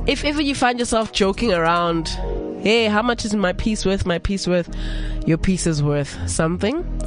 if 0.06 0.24
ever 0.24 0.40
you 0.40 0.54
find 0.54 0.78
yourself 0.78 1.12
joking 1.12 1.52
around, 1.52 2.08
hey, 2.62 2.86
how 2.86 3.02
much 3.02 3.26
is 3.26 3.34
my 3.34 3.52
piece 3.52 3.84
worth? 3.84 4.06
My 4.06 4.18
piece 4.18 4.46
worth? 4.46 4.74
Your 5.26 5.36
piece 5.36 5.66
is 5.66 5.82
worth 5.82 6.26
something. 6.26 7.02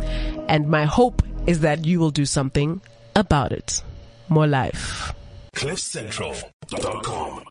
And 0.48 0.70
my 0.70 0.86
hope 0.86 1.24
is 1.48 1.62
that 1.62 1.86
you 1.86 2.00
will 2.00 2.12
do 2.12 2.28
something 2.28 2.82
about 3.15 3.52
it. 3.52 3.82
More 4.30 4.46
life. 4.46 5.12
CliffCentral.com 5.54 7.51